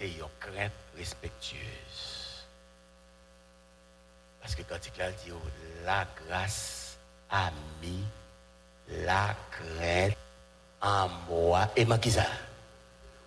Limitez 0.00 0.18
une 0.18 0.26
crainte 0.40 0.72
respectueuse. 0.96 2.44
Parce 4.40 4.54
que 4.54 4.62
quand 4.62 4.78
il 4.84 5.14
dit 5.24 5.32
la 5.84 6.06
grâce 6.26 6.96
a 7.30 7.50
mis 7.82 8.04
la 8.88 9.34
crainte 9.50 10.16
en 10.80 11.08
moi. 11.28 11.70
Et 11.76 11.84
moi 11.84 11.98
qui 11.98 12.10
ça? 12.10 12.26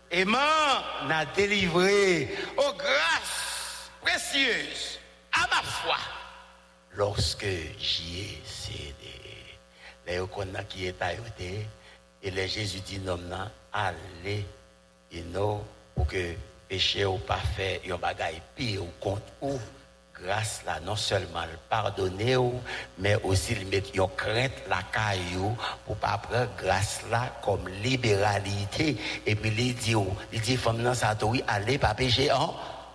Et 0.09 0.23
moi, 0.23 0.83
n'a 1.05 1.25
délivré 1.25 2.33
aux 2.55 2.73
grâces 2.73 3.91
précieuses 4.01 4.99
à 5.33 5.47
ma 5.47 5.61
foi 5.63 5.97
lorsque 6.93 7.45
j'y 7.77 8.21
ai 8.21 8.41
cédé. 8.45 8.93
Les 10.05 10.25
qu'on 10.27 10.45
qui 10.69 10.87
est 10.87 11.01
aïeuté, 11.01 11.67
et 12.23 12.31
les 12.31 12.47
Jésus 12.47 12.79
dit 12.79 12.99
non, 12.99 13.19
allez, 13.73 14.45
et 15.11 15.21
non, 15.23 15.65
pour 15.93 16.07
que 16.07 16.35
péché 16.67 17.05
ou 17.05 17.17
pas 17.17 17.41
fait, 17.55 17.81
yon 17.85 17.97
bagay 17.97 18.41
pire 18.55 18.83
ou 18.83 18.89
contre 18.99 19.21
ou 19.41 19.59
grâce 20.23 20.63
là, 20.65 20.79
non 20.83 20.95
seulement 20.95 21.43
le 21.43 21.57
pardonner, 21.69 22.37
mais 22.97 23.15
aussi 23.23 23.55
le 23.55 23.65
mettre 23.65 23.91
une 23.93 24.07
crainte 24.15 24.51
la 24.67 24.81
caillou 24.91 25.55
pour 25.85 25.95
pas 25.97 26.17
prendre 26.17 26.49
grâce 26.57 27.01
là 27.11 27.31
comme 27.43 27.67
libéralité. 27.83 28.97
Et 29.25 29.35
puis 29.35 29.53
il 29.55 29.75
dit, 29.75 29.95
il 30.33 30.41
dit, 30.41 30.57
femme 30.57 30.81
non, 30.81 30.93
ça 30.93 31.15
allez 31.47 31.77
pas 31.77 31.93
pécher, 31.93 32.31
hein? 32.31 32.49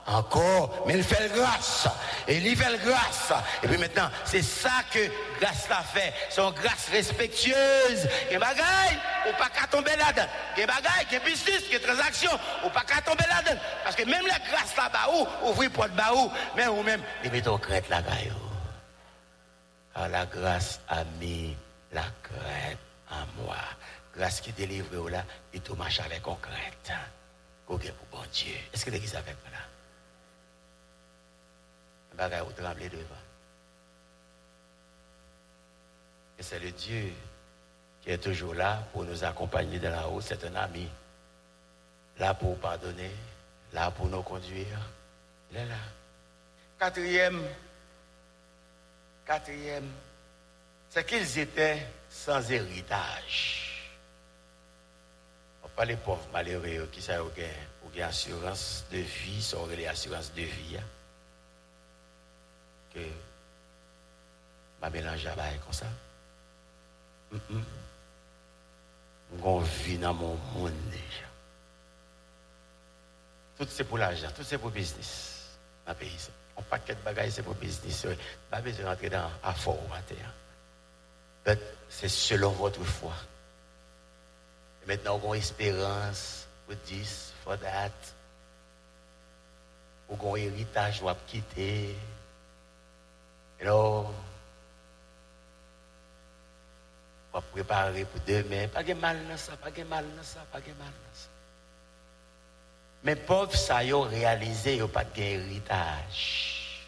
Encore, 0.07 0.83
mais 0.87 0.95
il 0.95 1.05
fait 1.05 1.33
grâce. 1.33 1.87
Et 2.27 2.39
il 2.39 2.57
fait 2.57 2.77
grâce. 2.85 3.33
Et 3.63 3.69
puis 3.69 3.79
maintenant, 3.79 4.11
c'est 4.25 4.43
ça 4.43 4.83
que 4.91 4.99
grâce 5.41 5.69
l'a 5.69 5.83
fait. 5.83 6.13
Son 6.29 6.51
grâce 6.51 6.89
respectueuse. 6.91 8.09
Il 8.31 8.39
bagaille, 8.39 8.99
ou 9.29 9.33
pas 9.39 9.49
qu'à 9.49 9.67
tomber 9.69 9.95
là-dedans. 9.97 10.27
Il 10.59 10.67
bagaille, 10.67 11.07
il 11.13 11.21
business, 11.21 11.63
il 11.71 11.81
transaction, 11.81 12.31
ou 12.65 12.71
pas 12.71 12.83
qu'à 12.83 13.01
tomber 13.01 13.25
là-dedans. 13.29 13.61
Parce 13.85 13.95
que 13.95 14.03
même 14.03 14.27
la 14.27 14.39
grâce 14.39 14.77
là-bas, 14.77 15.09
ou, 15.15 15.49
ouvrir 15.49 15.71
porte 15.71 15.93
bas 15.93 16.13
ou, 16.15 16.31
mais 16.57 16.67
ou 16.67 16.83
même, 16.83 17.03
il 17.23 17.31
met 17.31 17.43
ton 17.43 17.59
crête 17.59 17.89
là-bas. 17.89 18.11
Car 19.95 20.09
la 20.09 20.27
grâce 20.27 20.81
a 20.89 21.05
mis 21.21 21.57
la 21.93 22.05
crête 22.23 22.79
en 23.11 23.43
moi. 23.43 23.57
Grâce 24.17 24.41
qui 24.41 24.53
délivre 24.53 25.09
là, 25.09 25.25
il 25.55 25.61
tout 25.61 25.75
marche 25.75 26.01
avec 26.01 26.23
concrète. 26.23 26.93
pour 27.67 27.79
bon 27.79 28.25
Dieu. 28.33 28.55
Est-ce 28.73 28.85
que 28.85 28.91
l'église 28.91 29.15
avec 29.15 29.37
moi 29.43 29.53
là? 29.53 29.72
Et 36.39 36.43
c'est 36.43 36.59
le 36.59 36.71
Dieu 36.73 37.13
qui 38.03 38.11
est 38.11 38.19
toujours 38.19 38.55
là 38.55 38.83
pour 38.93 39.05
nous 39.05 39.25
accompagner 39.25 39.79
dans 39.79 39.91
la 39.91 40.03
route. 40.03 40.23
C'est 40.23 40.45
un 40.45 40.55
ami. 40.57 40.89
Là 42.19 42.35
pour 42.35 42.59
pardonner, 42.59 43.11
là 43.73 43.91
pour 43.91 44.07
nous 44.07 44.23
conduire. 44.23 44.79
Il 45.51 45.59
est 45.59 45.67
là. 45.67 45.75
Quatrième, 46.79 47.43
quatrième, 49.25 49.91
c'est 50.91 51.07
qu'ils 51.07 51.39
étaient 51.39 51.87
sans 52.11 52.51
héritage. 52.51 53.89
On 55.65 55.69
pas 55.69 55.85
les 55.85 55.97
pauvres 55.97 56.27
malheureux 56.33 56.89
qui 56.93 57.01
savent 57.01 57.31
ou 57.85 58.03
assurance 58.03 58.85
de 58.91 58.99
vie, 58.99 59.43
sont 59.43 59.67
les 59.67 59.87
assurances 59.87 60.33
de 60.35 60.43
vie. 60.43 60.77
Hein 60.77 60.85
que 62.93 63.01
ma 64.81 64.91
mélange 64.91 65.27
à 65.27 65.35
comme 65.35 65.73
ça. 65.73 65.87
On 69.43 69.59
vit 69.61 69.99
dans 69.99 70.15
mon 70.15 70.37
monde 70.55 70.73
déjà. 70.91 71.27
Tout 73.57 73.67
c'est 73.71 73.85
pour 73.85 73.99
l'argent, 73.99 74.29
tout 74.35 74.45
c'est 74.45 74.59
pour 74.59 74.69
le 74.69 74.75
business. 74.75 75.59
Un 75.87 75.95
paquet 76.69 76.95
de 76.95 77.01
bagages 77.01 77.31
c'est 77.31 77.43
pour 77.43 77.55
le 77.55 77.61
business. 77.61 78.07
Pas 78.51 78.61
besoin 78.61 78.91
d'entrer 78.91 79.09
dans 79.09 79.31
à 79.43 79.55
fort. 79.55 79.79
C'est 81.89 82.09
selon 82.09 82.51
votre 82.51 82.83
foi. 82.85 83.15
Et 84.83 84.87
maintenant, 84.87 85.21
on 85.23 85.33
a 85.33 85.37
espérance 85.37 86.47
pour 86.67 86.77
this, 86.85 87.33
for 87.45 87.59
that. 87.59 87.93
On 90.09 90.35
a 90.35 90.39
héritage, 90.39 91.01
on 91.03 91.07
va 91.07 91.17
quitter. 91.27 91.97
Alors, 93.63 94.13
on 97.33 97.39
va 97.39 97.45
préparer 97.53 98.05
pour 98.05 98.21
demain. 98.27 98.67
Pas 98.69 98.83
de 98.83 98.95
mal 98.95 99.17
dans 99.29 99.37
ça, 99.37 99.57
pas 99.57 99.71
de 99.71 99.85
mal 99.85 100.05
dans 100.17 100.23
ça, 100.23 100.41
pas 100.51 100.61
de 100.61 100.67
mal 100.67 100.79
dans 100.79 101.15
ça. 101.15 101.29
Mais 103.05 103.15
pauvres, 103.15 103.55
ça 103.55 103.85
y 103.85 103.93
réalisé, 103.93 104.77
ils 104.77 104.87
pas 104.89 105.05
d'héritage. 105.05 106.83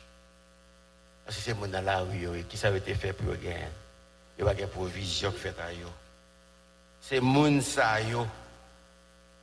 Parce 1.24 1.36
que 1.36 1.42
c'est 1.42 1.54
mon 1.54 1.68
dans 1.68 1.84
la 1.84 2.00
rue, 2.00 2.44
qui 2.48 2.56
ça 2.56 2.68
a 2.68 2.72
été 2.72 2.94
fait 2.94 3.12
pour 3.12 3.34
gagner. 3.34 3.68
Il 4.36 4.44
n'y 4.44 4.50
a 4.50 4.54
pas 4.54 4.60
de 4.60 4.66
provision 4.66 5.30
qui 5.30 5.38
fait 5.38 5.58
à. 5.60 5.70
C'est 7.00 7.20
mon 7.20 7.60
ça 7.60 8.00
yo. 8.00 8.26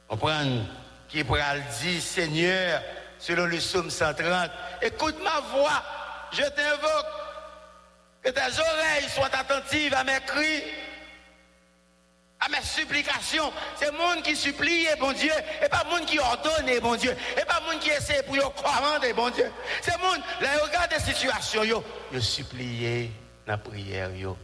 Comprendre 0.08 0.66
qui 1.08 1.24
pourra 1.24 1.58
dire, 1.58 2.02
Seigneur, 2.02 2.82
selon 3.18 3.46
le 3.46 3.58
psaume 3.58 3.90
130, 3.90 4.52
écoute 4.82 5.16
ma 5.24 5.40
voix, 5.40 5.84
je 6.34 6.44
t'invoque 6.44 7.21
que 8.22 8.30
tes 8.30 8.60
oreilles 8.60 9.10
soient 9.10 9.36
attentives 9.36 9.94
à 9.94 10.04
mes 10.04 10.20
cris, 10.26 10.64
à 12.40 12.50
mes 12.50 12.62
supplications. 12.62 13.52
C'est 13.76 13.92
monde 13.92 14.22
qui 14.24 14.36
supplie, 14.36 14.86
bon 15.00 15.12
Dieu, 15.14 15.32
et 15.64 15.70
pas 15.70 15.84
monde 15.86 16.06
qui 16.06 16.20
ordonne, 16.20 16.80
bon 16.82 16.96
Dieu, 16.96 17.16
et 17.38 17.46
pas 17.46 17.62
monde 17.62 17.80
qui 17.80 17.90
essaie 17.90 18.24
pour 18.24 18.38
y 18.38 18.40
commander, 18.40 19.14
bon 19.14 19.30
Dieu. 19.30 19.52
C'est 19.82 19.98
monde, 20.00 20.22
là, 20.40 20.50
regarde 20.64 20.92
des 20.92 21.00
situations, 21.00 21.64
yo, 21.64 21.84
yo 22.12 22.20
supplier 22.20 23.12
dans 23.46 23.54
la 23.54 23.58
prière, 23.58 24.16
yo. 24.16 24.38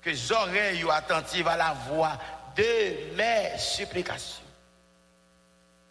Que 0.00 0.10
les 0.10 0.32
oreilles 0.32 0.84
attentives 0.90 1.48
à 1.48 1.56
la 1.56 1.72
voix 1.88 2.18
de 2.56 3.14
mes 3.16 3.58
supplications. 3.58 4.44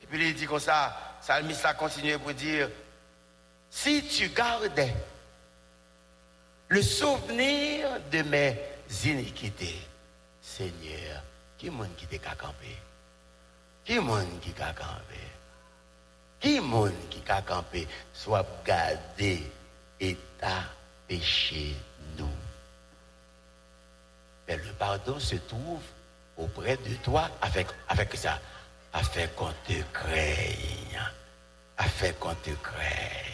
Et 0.02 0.06
puis 0.06 0.30
il 0.30 0.34
dit 0.34 0.46
comme 0.46 0.60
ça, 0.60 1.06
Salmiste 1.28 1.66
a 1.66 1.74
continué 1.74 2.18
pour 2.18 2.34
dire, 2.34 2.70
si 3.70 4.02
tu 4.08 4.30
gardais 4.30 4.96
le 6.70 6.82
souvenir 6.82 8.00
de 8.10 8.22
mes 8.22 8.58
iniquités, 9.04 9.78
Seigneur, 10.42 11.22
qui 11.58 11.70
monde 11.70 11.94
qui 11.98 12.08
t'a 12.18 12.34
campé? 12.34 12.78
Qui 13.84 14.00
monde 14.00 14.40
qui 14.40 14.52
t'a 14.52 14.72
campé? 14.72 15.20
Qui 16.40 16.62
monde 16.62 16.94
qui 17.10 17.20
t'a 17.20 17.42
campé? 17.42 17.86
Soit 18.14 18.48
gardé 18.66 19.52
et 20.00 20.18
t'a 20.40 20.64
péché 21.10 21.76
nous. 22.18 22.38
Mais 24.48 24.56
le 24.56 24.72
pardon 24.80 25.20
se 25.20 25.36
trouve 25.36 25.84
auprès 26.38 26.78
de 26.78 26.96
toi 27.04 27.30
avec, 27.42 27.68
avec 27.90 28.16
ça, 28.16 28.40
afin 28.94 29.28
qu'on 29.36 29.51
te 29.68 29.81
craigne 29.92 30.78
afin 31.77 32.12
qu'on 32.13 32.35
te 32.35 32.50
craigne. 32.50 33.27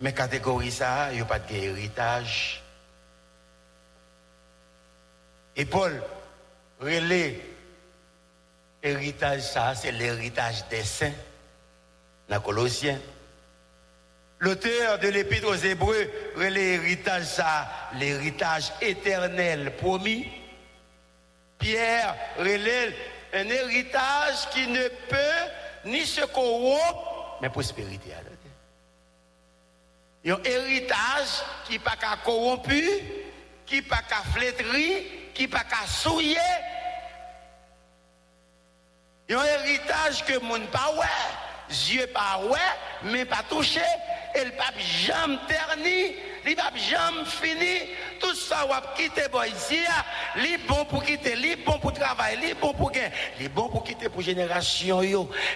Mais 0.00 0.12
catégorie 0.12 0.70
ça, 0.70 1.08
il 1.10 1.16
n'y 1.16 1.22
a 1.22 1.24
pas 1.24 1.38
d'héritage. 1.38 2.62
Et 5.56 5.64
Paul, 5.64 6.02
relais, 6.80 7.40
héritage 8.82 9.42
ça, 9.42 9.74
c'est 9.74 9.92
l'héritage 9.92 10.66
des 10.68 10.82
saints, 10.82 11.12
dans 12.28 12.40
Colossiens. 12.40 13.00
L'auteur 14.40 14.98
de 14.98 15.08
l'épître 15.08 15.48
aux 15.48 15.54
Hébreux, 15.54 16.10
relais 16.36 16.74
héritage 16.74 17.24
ça, 17.24 17.70
l'héritage 17.94 18.72
éternel 18.80 19.74
promis. 19.76 20.28
Pierre 21.58 22.14
relève 22.36 22.92
un 23.32 23.48
héritage 23.48 24.50
qui 24.52 24.66
ne 24.66 24.88
peut 25.08 25.43
ni 25.84 26.06
se 26.06 26.22
corrompre, 26.22 27.38
mais 27.40 27.48
prospérité. 27.48 28.12
A 30.26 30.32
un 30.32 30.42
héritage 30.42 31.42
qui 31.66 31.74
n'est 31.74 31.78
pas 31.78 31.96
corrompu, 32.24 32.82
qui 33.66 33.82
pas 33.82 34.02
qui 35.34 35.48
pas 35.48 35.64
qu'à 35.64 35.86
souiller. 35.86 36.38
Il 39.28 39.32
y 39.32 39.34
a 39.34 39.40
un 39.40 39.44
héritage 39.44 40.24
que 40.24 40.38
mon 40.38 40.60
pas 40.66 40.94
ouais, 40.96 41.70
yeux 41.70 42.06
pas 42.08 42.40
ouais, 42.44 42.58
mais 43.04 43.24
pas 43.24 43.42
touché, 43.48 43.80
et 44.34 44.44
le 44.44 44.52
pape 44.52 44.78
jamais 44.78 45.38
terni, 45.48 46.14
le 46.44 46.54
pape 46.56 46.76
jamais 46.76 47.24
fini. 47.24 47.90
Tout 48.20 48.34
ça, 48.34 48.66
va 48.66 48.82
quitter 48.96 49.28
boy 49.28 49.50
ici, 49.50 49.78
li 50.36 50.56
bon 50.68 50.84
pour 50.84 51.02
quitter, 51.02 51.36
li 51.36 51.56
bon 51.56 51.78
pour 51.78 51.92
travailler, 51.92 52.36
li 52.36 52.54
bon 52.54 52.72
pour 52.74 52.90
gagner, 52.90 53.14
li 53.38 53.48
bon 53.48 53.68
pour 53.68 53.84
quitter 53.84 54.08
pour 54.08 54.22
génération. 54.22 55.00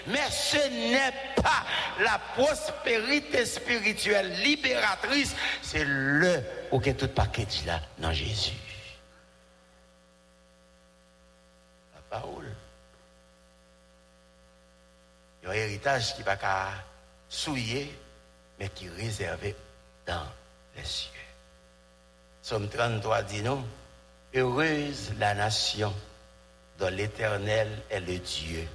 Mais 0.06 0.30
ce 0.30 0.56
n'est 0.68 1.14
pas 1.36 1.64
la 2.00 2.18
prospérité 2.34 3.44
spirituelle 3.44 4.32
libératrice, 4.42 5.34
c'est 5.62 5.84
le 5.84 6.42
que 6.82 6.90
tout 6.90 7.08
paquet 7.08 7.46
là 7.66 7.80
dans 7.98 8.12
Jésus. 8.12 8.52
La 11.94 12.18
parole. 12.18 12.52
Il 15.42 15.46
y 15.46 15.48
a 15.48 15.52
un 15.52 15.54
héritage 15.54 16.14
qui 16.14 16.22
va 16.22 16.36
pas 16.36 16.68
souiller, 17.28 17.92
mais 18.58 18.68
qui 18.68 18.86
est 18.86 18.90
réservé 18.90 19.56
dans 20.06 20.26
cieux. 20.84 21.10
Somme 22.42 22.68
33 22.68 23.22
dit 23.22 23.42
non, 23.42 23.64
heureuse 24.34 25.12
la 25.18 25.34
nation 25.34 25.92
dont 26.78 26.88
l'Éternel 26.88 27.68
est 27.90 28.00
le 28.00 28.18
Dieu. 28.18 28.66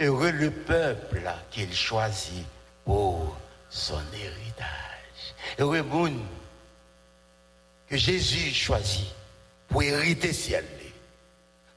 Heureux 0.00 0.30
le 0.30 0.50
peuple 0.50 1.22
qu'il 1.50 1.74
choisit 1.74 2.46
pour 2.84 3.36
son 3.68 4.00
héritage. 4.14 5.34
Heureux 5.58 5.82
monde 5.82 6.20
que 7.88 7.96
Jésus 7.96 8.54
choisit 8.54 9.12
pour 9.68 9.82
hériter 9.82 10.32
ciel, 10.32 10.64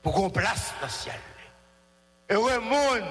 pour 0.04 0.14
qu'on 0.14 0.30
place 0.30 0.74
dans 0.82 0.90
ciel. 0.90 1.20
Heureux 2.30 2.60
monde 2.60 3.04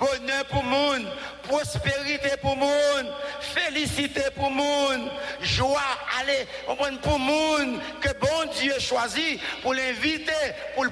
bonheur 0.00 0.44
pour 0.46 0.64
monde, 0.64 1.06
prospérité 1.42 2.30
pour 2.40 2.56
monde, 2.56 3.06
félicité 3.40 4.22
pour 4.34 4.50
monde, 4.50 5.10
joie, 5.42 5.80
allez, 6.18 6.46
pour 7.02 7.18
monde 7.18 7.80
que 8.00 8.08
bon 8.18 8.50
Dieu 8.58 8.78
choisit 8.80 9.40
pour 9.62 9.74
l'inviter, 9.74 10.32
pour 10.74 10.84
le 10.84 10.90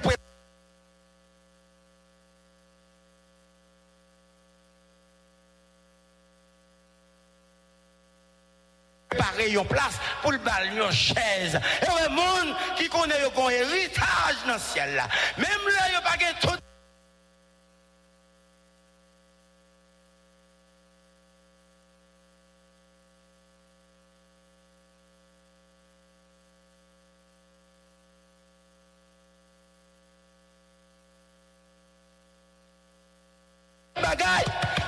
préparer 9.09 9.49
une 9.49 9.65
place 9.65 9.95
pour 10.21 10.31
le 10.31 10.37
bal, 10.37 10.69
une 10.71 10.91
chaise. 10.91 11.59
Et 11.81 12.05
un 12.05 12.09
monde 12.09 12.55
qui 12.75 12.87
connaît 12.87 13.15
un 13.15 13.49
héritage 13.49 14.35
dans 14.45 14.53
le 14.53 14.59
ciel. 14.59 15.03
Même 15.37 15.47
là, 15.47 15.83
il 15.87 15.91
n'y 15.91 15.97
a 15.97 16.01
pas 16.01 16.17
tout 16.39 16.58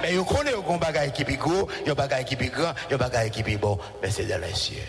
Mais 0.02 0.16
vous 0.16 0.26
connaissez 0.26 0.58
un 0.58 0.78
bagage 0.78 1.14
qui 1.14 1.22
est 1.22 1.38
gros, 1.38 1.70
un 1.88 1.94
bagage 1.94 2.26
qui 2.26 2.34
est 2.34 2.48
grand, 2.48 2.74
un 2.90 2.98
bagage 2.98 3.32
qui 3.32 3.42
est 3.42 3.58
bon, 3.58 3.80
mais 4.02 4.10
c'est 4.10 4.26
dans 4.26 4.42
les 4.42 4.54
cieux. 4.54 4.82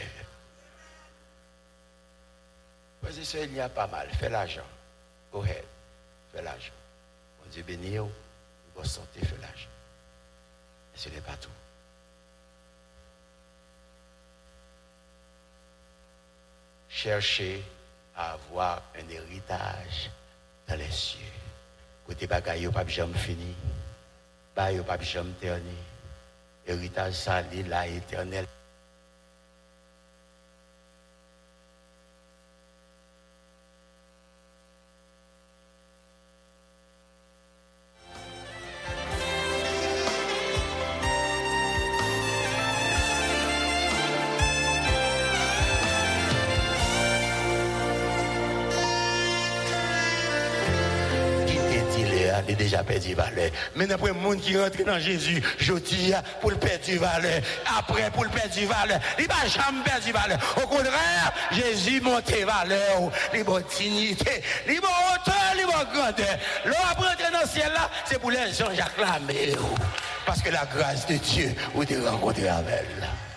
Vas-y, 3.02 3.44
il 3.44 3.54
y 3.54 3.60
a 3.60 3.68
pas 3.68 3.86
mal. 3.86 4.08
Fais 4.18 4.30
l'argent. 4.30 4.62
Go 5.32 5.42
ahead. 5.42 5.64
Fais 6.32 6.42
l'argent. 6.42 6.72
Bon 7.42 7.50
Dieu 7.50 7.62
béni, 7.62 7.98
vous 7.98 8.84
sortir, 8.84 9.22
fais 9.22 9.36
l'argent. 9.40 9.68
Mais 10.92 10.98
ce 10.98 11.08
n'est 11.10 11.20
pas 11.20 11.36
tout. 11.40 11.50
Cherchez 16.88 17.62
à 18.16 18.32
avoir 18.32 18.82
un 18.94 19.08
héritage 19.08 20.10
dans 20.68 20.76
les 20.76 20.90
cieux. 20.90 21.18
Côté 22.06 22.26
bagaille, 22.26 22.68
pas 22.68 22.86
jamais 22.86 23.18
fini 23.18 23.54
bah, 24.54 24.70
il 24.70 24.74
n'y 24.74 24.80
a 24.80 24.84
pas 24.84 25.00
jamais 25.00 25.32
terni. 25.40 25.76
Héritage 26.66 27.14
sali, 27.14 27.62
là, 27.64 27.86
éternel. 27.86 28.46
Déjà 52.48 52.82
perdu 52.82 53.14
valeur. 53.14 53.50
Mais 53.76 53.90
après 53.90 54.08
le 54.08 54.14
monde 54.14 54.40
qui 54.40 54.56
rentre 54.56 54.84
dans 54.84 54.98
Jésus, 54.98 55.42
je 55.58 55.74
dis 55.74 56.12
pour 56.40 56.50
le 56.50 56.56
perdre 56.56 56.98
valeur. 56.98 57.40
Après, 57.78 58.10
pour 58.10 58.24
le 58.24 58.30
perdre 58.30 58.54
valeur, 58.66 59.00
il 59.18 59.26
va 59.26 59.46
jamais 59.46 59.82
perdre 59.84 60.12
valeur. 60.12 60.38
Au 60.56 60.66
contraire, 60.66 61.32
Jésus 61.52 62.00
monte 62.00 62.30
valeur, 62.30 63.10
il 63.34 63.44
dignité, 63.78 64.42
il 64.68 64.78
hauteur, 64.78 65.34
il 65.56 65.66
grandeur. 65.92 66.38
L'eau 66.64 66.74
après 66.90 67.16
dans 67.30 67.40
le 67.40 67.48
ciel 67.48 67.72
là, 67.72 67.90
c'est 68.04 68.18
pour 68.18 68.30
les 68.30 68.52
gens 68.52 68.66
acclamer. 68.66 69.54
Parce 70.26 70.40
que 70.42 70.50
la 70.50 70.64
grâce 70.66 71.06
de 71.06 71.16
Dieu, 71.16 71.54
vous 71.74 71.84
te 71.84 71.94
rencontrez 71.94 72.48
avec 72.48 72.86
elle. 73.00 73.31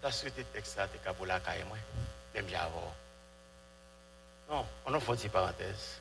Que 0.00 0.28
tes 0.28 0.44
textes 0.44 0.76
là, 0.76 0.86
t'es 0.86 1.12
pour 1.12 1.26
la 1.26 1.40
caille, 1.40 1.64
moi. 1.68 1.76
Même 2.34 2.48
j'avais. 2.48 2.70
Non, 4.48 4.64
on 4.86 4.94
a 4.94 5.00
fait 5.00 5.24
une 5.24 5.30
parenthèse. 5.30 6.00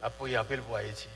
La 0.00 0.10
prière, 0.10 0.40
après 0.40 0.56
le 0.56 0.62
voir 0.62 0.82
ici. 0.82 1.08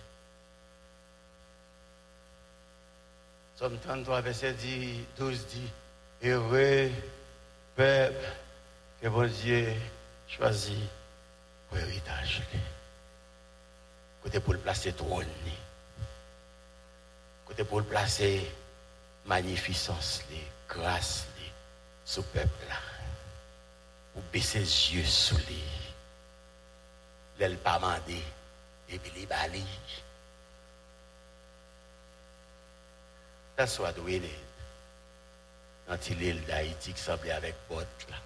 Somme 3.56 3.78
33, 3.78 4.20
verset 4.20 4.52
10, 4.52 5.00
12 5.18 5.46
dit 5.46 5.70
Heureux 6.22 6.90
peuple 7.74 8.24
que 9.00 9.08
bon 9.08 9.28
Dieu 9.28 9.74
choisit 10.28 10.88
pour 11.68 11.78
héritage. 11.78 12.42
Côté 14.22 14.40
pour 14.40 14.54
le 14.54 14.60
placer 14.60 14.92
trône. 14.92 15.26
Côté 17.44 17.64
pour 17.64 17.80
le 17.80 17.86
placer 17.86 18.50
magnificence, 19.24 20.22
grâce 20.68 21.26
ce 22.06 22.20
peuple-là, 22.20 22.78
ou 24.14 24.20
baisser 24.32 24.60
les 24.60 24.94
yeux 24.94 25.04
sous 25.04 25.36
lui, 25.36 25.64
l'elle 27.38 27.58
pas 27.58 27.80
mandé, 27.80 28.22
et 28.88 28.98
puis 28.98 29.12
les 29.16 29.26
bali. 29.26 29.66
That's 33.56 33.78
what 33.80 33.98
we 34.04 34.20
need. 34.20 34.30
Dans 35.88 35.98
l'île 36.16 36.44
d'Haïti 36.44 36.92
qui 36.92 37.00
semblait 37.00 37.32
avec 37.32 37.54
botte 37.68 38.06
là. 38.10 38.16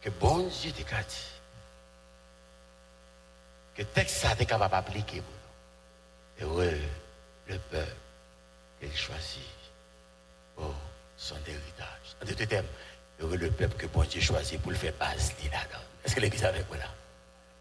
Que 0.00 0.10
bon 0.10 0.48
Dieu 0.48 0.72
te 0.72 0.78
dit. 0.82 1.26
Que 3.74 3.82
texte 3.82 4.16
ça 4.16 4.36
t'es 4.36 4.46
capable 4.46 4.72
d'appliquer 4.72 5.20
pour 5.20 5.32
nous. 6.44 6.46
Heureux 6.46 6.80
le 7.48 7.58
peuple 7.58 7.96
qu'il 8.80 8.96
choisit 8.96 9.59
oh, 10.60 10.74
son 11.16 11.36
héritage. 11.46 12.16
En 12.22 12.26
d'autres 12.26 12.44
termes, 12.44 12.66
heureux 13.20 13.36
le 13.36 13.50
peuple 13.50 13.76
que 13.76 13.86
bon 13.86 14.02
Dieu 14.04 14.20
choisit 14.20 14.60
pour 14.60 14.70
le 14.70 14.76
faire 14.76 14.92
base 14.98 15.32
là-dedans. 15.42 15.84
Est-ce 16.04 16.14
que 16.14 16.20
l'église 16.20 16.44
avec 16.44 16.68
moi 16.68 16.78
là? 16.78 16.86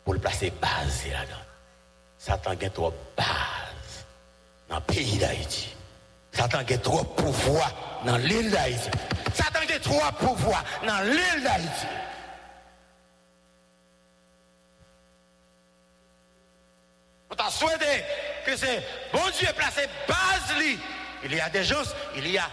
Pour 0.04 0.14
le 0.14 0.20
placer 0.20 0.52
base 0.62 1.06
là-dedans. 1.12 1.36
Satan 2.18 2.52
a 2.52 2.70
trop 2.70 2.94
base 3.16 4.06
dans 4.68 4.76
le 4.76 4.82
pays 4.82 5.18
d'Haïti. 5.18 5.74
Satan 6.32 6.60
a 6.60 6.78
trop 6.78 7.04
pouvoir 7.04 7.74
dans 8.06 8.18
l'île 8.18 8.52
d'Haïti. 8.52 8.90
Satan 9.34 9.60
a 9.60 9.80
trop 9.80 10.26
pouvoir 10.26 10.64
dans 10.86 11.02
l'île 11.02 11.44
d'Haïti. 11.44 11.88
On 17.32 17.36
t'a 17.36 17.50
souhaité 17.50 18.04
que 18.46 18.56
c'est 18.56 18.84
bon 19.14 19.22
Dieu 19.38 19.48
placé 19.56 19.88
base 20.08 20.54
Il 21.24 21.34
y 21.34 21.40
a 21.40 21.50
des 21.50 21.64
gens, 21.64 21.84
il 22.16 22.28
y 22.28 22.38
a 22.38 22.50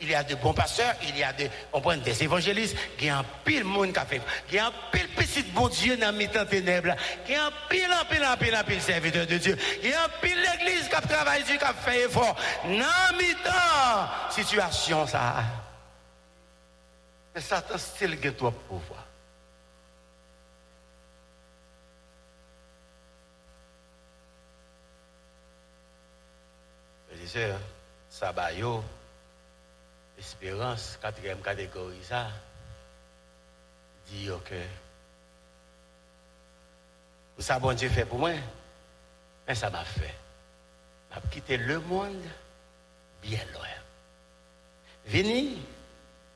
il 0.00 0.08
y 0.08 0.14
a 0.14 0.22
de 0.22 0.34
bons 0.36 0.54
pasteurs, 0.54 0.94
il 1.02 1.16
y 1.16 1.22
a 1.22 1.32
de, 1.32 1.48
on 1.72 1.80
prend 1.80 1.96
des 1.96 2.22
évangélistes, 2.22 2.76
il 2.98 3.06
y 3.06 3.08
a 3.08 3.18
un 3.18 3.24
pile 3.44 3.64
monde 3.64 3.92
qui 3.92 3.98
a 3.98 4.06
fait, 4.06 4.20
il 4.48 4.54
y 4.54 4.58
a 4.58 4.66
un 4.66 4.72
pile 4.92 5.08
petit 5.08 5.42
bon 5.42 5.68
Dieu 5.68 5.96
dans 5.96 6.16
le 6.16 6.26
temps 6.28 6.46
ténèbres, 6.46 6.94
il 7.26 7.32
y 7.32 7.36
a 7.36 7.46
un 7.46 7.52
pile, 7.68 7.90
un 7.90 8.04
pile, 8.04 8.24
un 8.24 8.36
pile, 8.36 8.54
un 8.54 8.64
pile 8.64 8.80
serviteur 8.80 9.26
de 9.26 9.38
Dieu, 9.38 9.56
il 9.82 9.90
y 9.90 9.92
a 9.92 10.04
un 10.04 10.08
pile 10.20 10.38
l'église 10.40 10.88
qui 10.88 10.94
a 10.94 11.00
travaillé, 11.00 11.44
qui 11.44 11.64
a 11.64 11.74
fait 11.74 12.04
effort, 12.04 12.36
dans 12.64 12.70
le 12.70 13.34
temps, 13.44 14.30
situation 14.30 15.06
ça. 15.06 15.36
Mais 17.34 17.40
Satan 17.40 17.78
style 17.78 18.18
que 18.18 18.28
toi 18.30 18.52
pouvoir. 18.68 19.04
Je 27.12 27.18
disais, 27.18 27.54
ça 28.08 28.32
va 28.32 28.52
espérance, 30.28 30.98
quatrième 31.00 31.40
catégorie, 31.40 32.02
ça, 32.02 32.28
dit 34.08 34.28
que 34.44 34.60
ça, 37.38 37.58
bon 37.58 37.74
Dieu 37.74 37.88
fait 37.88 38.04
pour 38.04 38.18
moi, 38.18 38.32
mais 39.46 39.54
ça 39.54 39.70
m'a 39.70 39.84
fait. 39.84 40.14
M'a 41.10 41.22
quitté 41.30 41.56
le 41.56 41.80
monde 41.80 42.22
bien 43.22 43.40
loin. 43.54 43.68
Venez, 45.06 45.56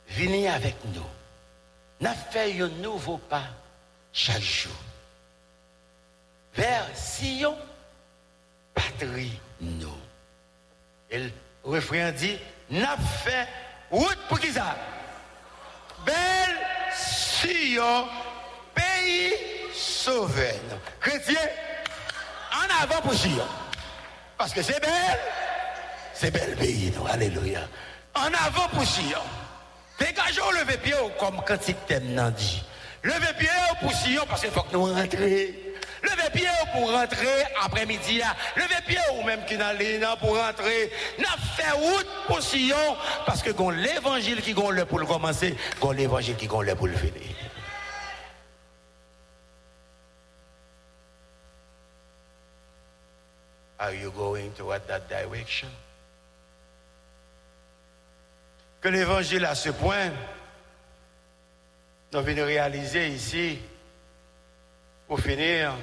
venez 0.09 0.49
avec 0.49 0.77
nous. 0.87 1.07
N'a 2.01 2.15
fait 2.15 2.61
un 2.63 2.69
nouveau 2.69 3.19
pas 3.19 3.45
chaque 4.13 4.41
jour. 4.41 4.73
Vers 6.55 6.97
Sion, 6.97 7.59
patrie 8.73 9.39
nous. 9.61 9.99
Et 11.11 11.19
le 11.19 11.31
refrain 11.63 12.11
dit, 12.13 12.39
n'a 12.71 12.97
fait 12.97 13.47
route 13.93 14.19
pour 14.29 14.41
qui 14.41 14.53
ça 14.53 14.77
Belle 16.05 16.57
Sion, 16.97 18.09
pays 18.75 19.33
sauvé. 19.73 20.51
Chrétien, 21.01 21.41
en 22.53 22.83
avant 22.83 23.01
pour 23.03 23.15
Sion. 23.15 23.47
Parce 24.37 24.53
que 24.53 24.63
c'est 24.63 24.81
belle, 24.81 25.19
c'est 26.13 26.33
bel 26.33 26.57
pays. 26.57 26.93
Alléluia. 27.09 27.61
En 28.15 28.27
avant 28.27 28.69
pour 28.73 28.85
Sion. 28.85 29.21
Dégageons 29.99 30.51
le 30.51 30.77
pied 30.77 30.95
comme 31.21 31.41
quand 31.47 31.59
t'aimes 31.87 32.33
dit. 32.37 32.65
Levez 33.05 33.35
pied 33.39 33.49
pour 33.81 33.93
Sion 33.93 34.25
parce 34.29 34.41
qu'il 34.41 34.51
faut 34.51 34.63
que 34.63 34.73
nous 34.73 34.87
rentrions. 34.87 35.72
Levez 36.03 36.31
pied 36.33 36.49
pour 36.73 36.91
rentrer 36.91 37.45
après-midi. 37.63 38.21
Levez 38.57 38.83
pied 38.87 38.99
ou 39.19 39.23
même 39.25 39.45
qui 39.45 39.57
n'a 39.57 40.17
pour 40.17 40.37
rentrer. 40.37 40.91
N'a 41.19 41.37
fait 41.57 41.71
route 41.73 42.09
pour 42.27 42.43
Sion 42.43 42.97
parce 43.25 43.43
que 43.43 43.51
l'évangile 43.73 44.43
qui 44.43 44.53
gon 44.53 44.71
le 44.71 44.85
pour 44.85 44.99
le 44.99 45.07
commencer, 45.07 45.57
gon 45.81 45.93
l'évangile 45.93 46.37
qui 46.37 46.47
gon 46.47 46.63
le 46.63 46.75
pour 46.75 46.89
le 46.89 46.97
finir. 46.97 47.23
Are 53.79 53.93
you 53.93 54.13
going 54.13 54.51
toward 54.57 54.87
that 54.87 55.09
direction? 55.09 55.69
Que 58.81 58.89
l'évangile 58.89 59.45
à 59.45 59.55
ce 59.55 59.71
point, 59.71 60.11
nous 62.13 62.23
venons 62.23 62.45
réaliser 62.45 63.09
ici 63.09 63.59
pour 65.13 65.21
finir, 65.21 65.75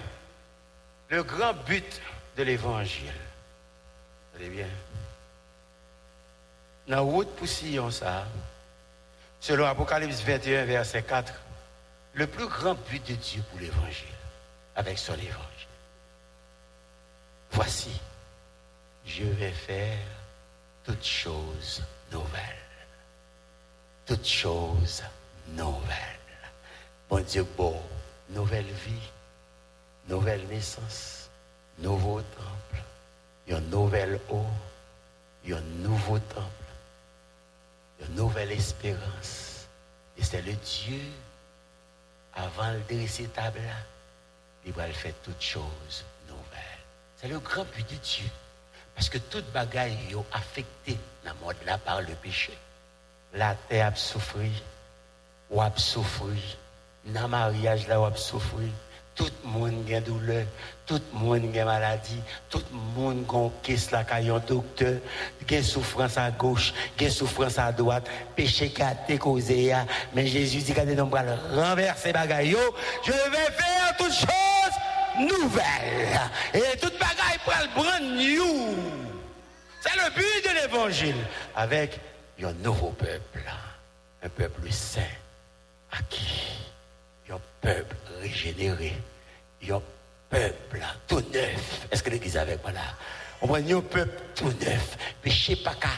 le 1.09 1.21
grand 1.21 1.53
but 1.53 2.01
de 2.35 2.41
l'évangile. 2.41 3.13
Allez 4.35 4.49
bien? 4.49 4.67
Dans 6.87 6.95
la 6.95 7.01
route 7.01 7.29
ça, 7.91 8.25
selon 9.39 9.67
Apocalypse 9.67 10.23
21, 10.23 10.65
verset 10.65 11.03
4, 11.03 11.31
le 12.13 12.25
plus 12.25 12.47
grand 12.47 12.73
but 12.73 13.07
de 13.07 13.13
Dieu 13.13 13.43
pour 13.51 13.59
l'évangile, 13.59 14.07
avec 14.75 14.97
son 14.97 15.13
évangile. 15.13 15.37
Voici, 17.51 18.01
je 19.05 19.25
vais 19.25 19.51
faire 19.51 20.07
toutes 20.83 21.05
choses 21.05 21.83
nouvelles. 22.11 22.65
Toutes 24.07 24.27
choses 24.27 25.03
nouvelles. 25.49 26.17
Bon 27.07 27.23
Dieu, 27.23 27.45
beau, 27.55 27.79
nouvelle 28.31 28.65
vie 28.65 29.11
nouvelle 30.09 30.45
naissance, 30.47 31.29
nouveau 31.77 32.21
temple, 32.21 32.83
une 33.47 33.69
nouvelle 33.69 34.19
eau, 34.29 34.45
un 35.47 35.61
nouveau 35.81 36.19
temple, 36.19 36.45
une 38.01 38.15
nouvelle 38.15 38.51
espérance. 38.51 39.67
Et 40.17 40.23
c'est 40.23 40.41
le 40.41 40.53
Dieu, 40.53 41.01
avant 42.33 42.71
le 42.71 42.79
dresser 42.81 43.27
table 43.27 43.61
il 44.65 44.73
va 44.73 44.87
faire 44.87 45.13
toutes 45.23 45.41
choses 45.41 46.03
nouvelles. 46.27 46.79
C'est 47.15 47.27
le 47.27 47.39
grand 47.39 47.65
but 47.75 47.89
de 47.89 47.95
Dieu. 47.95 48.29
Parce 48.93 49.09
que 49.09 49.17
toute 49.17 49.49
bagaille 49.51 49.97
est 50.11 50.35
affectée 50.35 50.97
dans 51.23 51.31
le 51.31 51.39
monde 51.39 51.55
là 51.65 51.77
par 51.77 52.01
le 52.01 52.13
péché. 52.15 52.57
La 53.33 53.55
terre 53.55 53.87
a 53.87 53.95
souffert, 53.95 54.61
ou 55.49 55.61
a 55.61 55.71
souffert, 55.77 56.27
dans 57.05 57.21
le 57.21 57.27
mariage 57.27 57.87
là, 57.87 58.05
a 58.05 58.15
souffert. 58.15 58.59
Tout 59.19 59.27
le 59.43 59.49
monde 59.49 59.91
a 59.93 59.99
douleur, 59.99 60.45
tout 60.85 61.01
le 61.13 61.19
monde 61.19 61.57
a 61.57 61.65
maladie, 61.65 62.21
tout 62.49 62.63
le 62.71 63.01
monde 63.01 63.25
a 63.29 63.49
caisse 63.61 63.91
la 63.91 63.99
un 63.99 64.39
docteur, 64.39 64.93
a 65.51 65.61
souffrance 65.61 66.17
à 66.17 66.31
gauche, 66.31 66.73
a 66.97 67.09
souffrance 67.09 67.59
à 67.59 67.69
droite, 67.73 68.07
péché 68.33 68.69
qui 68.69 68.81
a 68.81 68.93
été 68.93 69.17
causé, 69.17 69.75
mais 70.13 70.25
Jésus 70.25 70.59
dit 70.59 70.73
qu'il 70.73 70.95
va 70.95 71.23
renverser 71.53 72.13
bagaille, 72.13 72.55
je 73.05 73.11
vais 73.11 73.51
faire 73.57 73.97
toutes 73.97 74.13
choses 74.13 74.77
nouvelles. 75.19 76.19
Et 76.53 76.77
toute 76.77 76.97
bagaille 76.97 77.39
pour 77.43 77.53
le 77.59 77.67
brand. 77.75 77.99
C'est 79.81 79.95
le 79.97 80.15
but 80.15 80.43
de 80.45 80.61
l'évangile. 80.61 81.15
Avec 81.57 81.99
un 82.41 82.53
nouveau 82.53 82.91
peuple, 82.91 83.43
un 84.23 84.29
peuple 84.29 84.71
saint, 84.71 85.01
acquis, 85.91 86.55
un 87.31 87.39
peuple 87.61 87.95
régénéré 88.21 88.93
un 89.69 89.81
peuple 90.29 90.81
tout 91.07 91.23
neuf. 91.33 91.87
Est-ce 91.91 92.03
que 92.03 92.09
l'église 92.09 92.37
avec 92.37 92.61
moi 92.63 92.71
là? 92.71 92.81
On 93.41 93.47
voit 93.47 93.57
un 93.57 93.81
peuple 93.81 94.21
tout 94.35 94.53
neuf. 94.61 94.97
Péché 95.21 95.55
pas 95.55 95.75
qu'à 95.75 95.89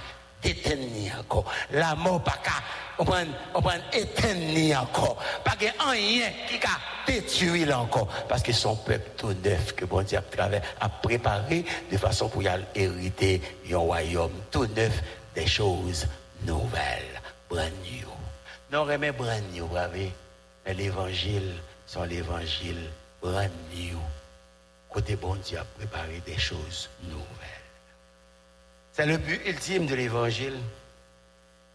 détenir 0.42 1.20
encore. 1.20 1.46
La 1.72 1.96
mort 1.96 2.24
pas 2.24 2.40
qu'à, 2.44 2.64
on 2.98 3.62
éteindre 3.94 4.82
encore. 4.82 5.18
Pas 5.44 5.56
qu'il 5.56 5.72
rien 5.80 6.32
qui 6.48 6.56
a 6.56 6.80
détruit 7.08 7.72
encore. 7.72 8.08
Parce 8.28 8.42
que 8.42 8.52
son 8.52 8.76
peuple 8.76 9.10
tout 9.18 9.36
neuf 9.44 9.74
que 9.74 9.86
bon 9.86 10.04
Dieu 10.04 10.18
a, 10.18 10.86
a 10.86 10.90
préparé 10.90 11.66
de 11.92 11.98
façon 11.98 12.30
pour 12.30 12.44
y 12.44 12.50
hériter 12.76 13.42
un 13.72 13.78
royaume 13.78 14.34
tout 14.50 14.68
neuf 14.68 15.02
des 15.36 15.48
choses 15.48 16.08
nouvelles, 16.46 17.22
brand 17.50 17.72
new. 17.84 18.08
Non, 18.72 18.86
remet 18.86 19.12
brand 19.12 19.44
new, 19.54 19.68
savez. 19.74 20.12
Mais 20.66 20.74
l'évangile, 20.74 21.56
c'est 21.86 22.06
l'évangile 22.08 22.90
brand 23.22 23.50
new. 23.74 24.00
Côté 24.90 25.16
bon 25.16 25.36
Dieu 25.36 25.58
a 25.58 25.64
préparé 25.64 26.22
des 26.26 26.38
choses 26.38 26.90
nouvelles. 27.04 27.26
C'est 28.92 29.06
le 29.06 29.18
but 29.18 29.42
ultime 29.46 29.88
de 29.88 29.96
l'évangile. 29.96 30.58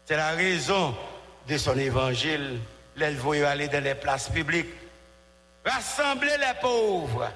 C'est 0.05 0.17
la 0.17 0.31
raison 0.31 0.95
de 1.47 1.57
son 1.57 1.77
évangile. 1.77 2.59
Elle 2.99 3.15
veut 3.15 3.45
aller 3.45 3.67
dans 3.67 3.83
les 3.83 3.95
places 3.95 4.29
publiques, 4.29 4.73
rassembler 5.65 6.37
les 6.37 6.59
pauvres, 6.61 7.31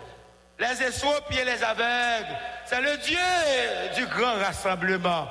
les 0.60 0.84
estropiés, 0.84 1.46
les 1.46 1.63
aveugles. 1.63 2.38
C'est 2.65 2.81
le 2.81 2.98
Dieu 2.98 3.96
du 3.96 4.05
grand 4.08 4.36
rassemblement. 4.36 5.27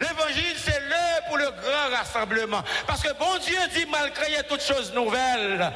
L'évangile, 0.00 0.56
c'est 0.56 0.80
l'heure 0.80 1.24
pour 1.26 1.38
le 1.38 1.50
grand 1.50 1.96
rassemblement. 1.96 2.62
Parce 2.86 3.02
que 3.02 3.12
bon 3.18 3.38
Dieu 3.44 3.58
dit, 3.74 3.86
malgré 3.90 4.42
toutes 4.48 4.62
choses 4.62 4.92
nouvelles, 4.94 5.72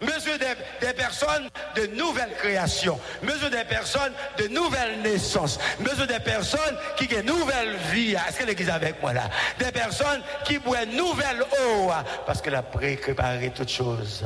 mesure 0.00 0.38
des, 0.38 0.92
personnes 0.92 1.48
de 1.76 1.86
nouvelles 1.86 2.34
créations, 2.36 2.98
mesure 3.22 3.50
des 3.50 3.64
personnes 3.64 4.12
de 4.38 4.48
nouvelles 4.48 5.00
naissances, 5.02 5.58
mesure 5.80 6.06
des 6.06 6.20
personnes 6.20 6.76
qui 6.96 7.12
ont 7.14 7.20
une 7.20 7.26
nouvelle 7.26 7.76
vie. 7.92 8.14
Est-ce 8.14 8.38
que 8.38 8.44
l'église 8.44 8.70
avec 8.70 9.00
moi 9.00 9.12
là? 9.12 9.30
Des 9.58 9.72
personnes 9.72 10.22
qui 10.44 10.58
boivent 10.58 10.84
une 10.84 10.96
nouvelle 10.96 11.42
eau 11.42 11.90
parce 12.26 12.42
qu'elle 12.42 12.56
a 12.56 12.62
préparé 12.62 13.50
toutes 13.54 13.70
choses 13.70 14.24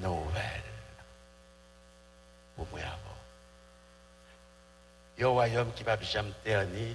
nouvelles. 0.00 0.44
Pour 2.56 2.66
moi. 2.72 2.80
Il 5.16 5.22
y 5.22 5.24
a 5.24 5.28
un 5.28 5.32
royaume 5.32 5.72
qui 5.74 5.82
va 5.82 5.98
jamais 6.00 6.32
ternir, 6.42 6.94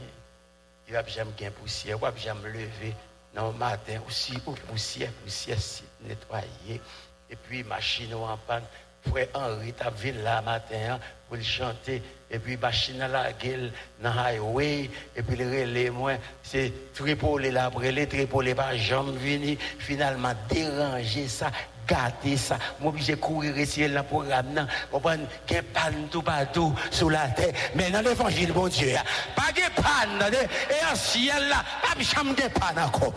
ne 0.88 0.94
va 0.94 1.06
jamais 1.06 1.32
gagner 1.38 1.52
poussière, 1.52 1.98
ne 1.98 2.02
va 2.02 2.14
jamais 2.16 2.50
lever. 2.50 2.96
Non, 3.36 3.52
matin 3.52 4.00
aussi, 4.08 4.34
ou 4.46 4.54
poussière, 4.54 5.12
poussière 5.24 5.58
nettoyer 6.04 6.82
et 7.30 7.36
puis 7.36 7.64
machine 7.64 8.14
en 8.14 8.38
panne, 8.38 8.64
frère 9.10 9.28
Henri 9.34 9.74
t'a 9.74 9.90
vu 9.90 10.12
là 10.12 10.42
matin 10.42 10.94
hein, 10.94 11.00
pour 11.28 11.38
le 11.38 11.44
chanter. 11.44 12.02
Et 12.30 12.40
puis 12.40 12.58
machine 12.58 13.02
à 13.02 13.08
la 13.08 13.34
gueule 13.34 13.72
dans 14.02 14.12
highway. 14.12 14.90
Et 15.16 15.22
puis 15.22 15.36
le 15.36 15.46
relais 15.46 15.90
moi 15.90 16.14
c'est 16.44 16.72
Tripoli 16.94 17.52
là 17.52 17.72
les 17.80 18.08
Tripoli 18.08 18.54
pas 18.54 18.76
jamais 18.76 19.12
venu. 19.12 19.58
Finalement 19.80 20.34
déranger 20.50 21.28
ça 21.28 21.52
gâter 21.88 22.38
ça. 22.38 22.58
Moi 22.80 22.90
obligé 22.90 23.16
courir 23.16 23.58
ici 23.58 23.88
là 23.88 24.04
pour 24.04 24.26
ramener 24.26 24.64
comprendre 24.92 25.28
qu'il 25.46 25.64
panne 25.64 26.08
tout 26.10 26.22
partout 26.22 26.74
sous 26.92 27.10
la 27.10 27.28
terre. 27.30 27.54
Mais 27.76 27.90
dans 27.92 28.02
l'évangile 28.02 28.52
bon 28.52 28.68
Dieu 28.68 28.96
hein, 28.96 29.04
pas 29.36 29.52
de 29.52 29.82
panne 29.82 30.34
et 30.34 30.92
en 30.92 30.96
ciel 30.96 31.50
là 31.50 31.64
pas 31.82 32.02
jamais 32.02 32.34
de 32.34 32.48
panne 32.48 32.80
encore. 32.80 33.14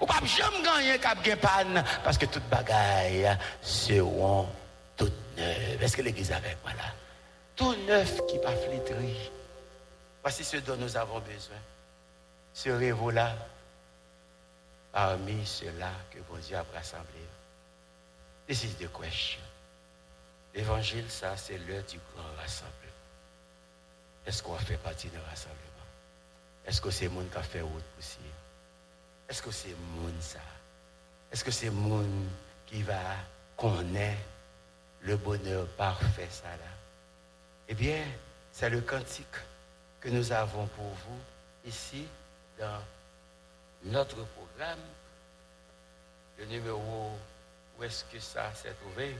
Ou 0.00 0.06
pas 0.06 0.20
jamais 0.24 0.62
gagner 0.62 0.98
cap 0.98 1.22
de 1.22 1.34
panne. 1.34 1.84
Parce 2.02 2.18
que 2.18 2.26
toute 2.26 2.48
bagaille 2.48 3.36
seront 3.60 4.48
toutes 4.96 5.12
neuves 5.36 5.82
est-ce 5.82 5.96
que 5.96 6.02
l'église 6.02 6.32
avec 6.32 6.58
moi 6.64 6.72
là? 6.76 6.92
Tout 7.56 7.74
neuf 7.86 8.20
qui 8.26 8.38
pas 8.38 8.52
flétri. 8.52 9.30
Voici 10.22 10.44
ce 10.44 10.56
dont 10.58 10.76
nous 10.76 10.96
avons 10.96 11.20
besoin. 11.20 11.56
Serez-vous 12.54 13.10
là? 13.10 13.34
Parmi 14.92 15.44
ceux-là 15.44 15.90
que 16.10 16.18
bon 16.28 16.38
Dieu 16.38 16.56
a 16.56 16.64
rassemblés? 16.74 17.31
This 18.46 18.64
is 18.64 18.74
the 18.74 18.88
question. 18.88 19.40
L'évangile, 20.54 21.10
ça, 21.10 21.36
c'est 21.36 21.58
l'heure 21.58 21.84
du 21.84 21.98
grand 22.14 22.28
rassemblement. 22.36 22.76
Est-ce 24.26 24.42
qu'on 24.42 24.56
fait 24.58 24.76
partie 24.76 25.08
d'un 25.08 25.22
rassemblement? 25.22 25.58
Est-ce 26.66 26.80
que 26.80 26.90
c'est 26.90 27.04
le 27.04 27.10
monde 27.10 27.30
qui 27.30 27.38
a 27.38 27.42
fait 27.42 27.62
route 27.62 27.84
aussi? 27.98 28.18
Est-ce 29.28 29.42
que 29.42 29.50
c'est 29.50 29.70
le 29.70 29.76
monde 29.76 30.20
ça? 30.20 30.40
Est-ce 31.32 31.44
que 31.44 31.50
c'est 31.50 31.66
le 31.66 31.72
monde 31.72 32.28
qui 32.66 32.82
va 32.82 33.00
connaître 33.56 34.20
le 35.00 35.16
bonheur 35.16 35.66
parfait 35.76 36.28
ça 36.30 36.48
là? 36.48 36.70
Eh 37.68 37.74
bien, 37.74 38.04
c'est 38.52 38.68
le 38.68 38.80
cantique 38.82 39.26
que 40.00 40.08
nous 40.10 40.30
avons 40.32 40.66
pour 40.66 40.84
vous 40.84 41.20
ici 41.64 42.06
dans 42.58 42.82
notre 43.84 44.24
programme. 44.24 44.80
Le 46.38 46.44
numéro, 46.44 47.16
où 47.82 47.84
est-ce 47.84 48.04
que 48.04 48.20
ça 48.20 48.52
s'est 48.54 48.74
trouvé? 48.80 49.16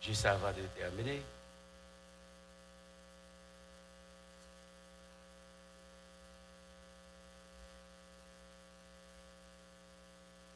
Juste 0.00 0.24
avant 0.24 0.48
de 0.48 0.62
terminer. 0.74 1.20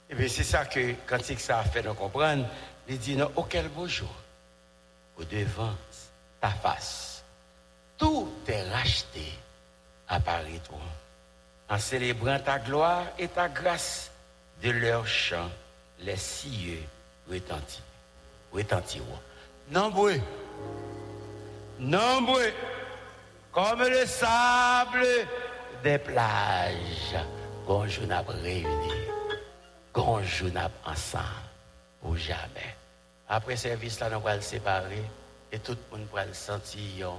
Eh 0.08 0.14
bien, 0.14 0.28
c'est 0.28 0.44
ça 0.44 0.64
que 0.64 0.92
Cantique 1.06 1.40
ça 1.40 1.58
a 1.58 1.64
fait 1.64 1.82
nous 1.82 1.94
comprendre. 1.94 2.46
Il 2.88 2.98
dit, 2.98 3.16
non, 3.16 3.30
auquel 3.36 3.68
beau 3.68 3.86
jour, 3.86 4.14
au 5.16 5.24
devant 5.24 5.74
ta 6.40 6.50
face. 6.50 7.24
Tout 7.98 8.32
est 8.46 8.70
racheté 8.70 9.32
à 10.08 10.18
Paris, 10.18 10.60
toi. 10.64 10.80
En 11.68 11.78
célébrant 11.78 12.38
ta 12.38 12.58
gloire 12.58 13.06
et 13.18 13.28
ta 13.28 13.48
grâce, 13.48 14.10
de 14.62 14.70
leur 14.70 15.06
chant, 15.06 15.50
les 15.98 16.16
cieux 16.16 16.82
retentiront. 17.30 17.82
retentiront. 18.52 19.18
Nombreux, 19.70 20.20
nombreux, 21.78 22.52
comme 23.52 23.82
le 23.82 24.06
sable 24.06 25.06
des 25.82 25.98
plages, 25.98 27.16
gonjou 27.66 28.06
n'a 28.06 28.22
réuni, 28.22 28.92
gonjou 29.92 30.50
n'a 30.50 30.70
ensemble, 30.84 31.24
ou 32.02 32.16
jamais. 32.16 32.76
Après 33.28 33.56
service, 33.56 33.98
là, 33.98 34.10
nous 34.10 34.28
allons 34.28 34.42
séparer. 34.42 35.02
Et 35.50 35.58
tout 35.58 35.72
le 35.72 35.98
monde 35.98 36.06
pourra 36.08 36.26
le 36.26 36.34
sentir 36.34 37.12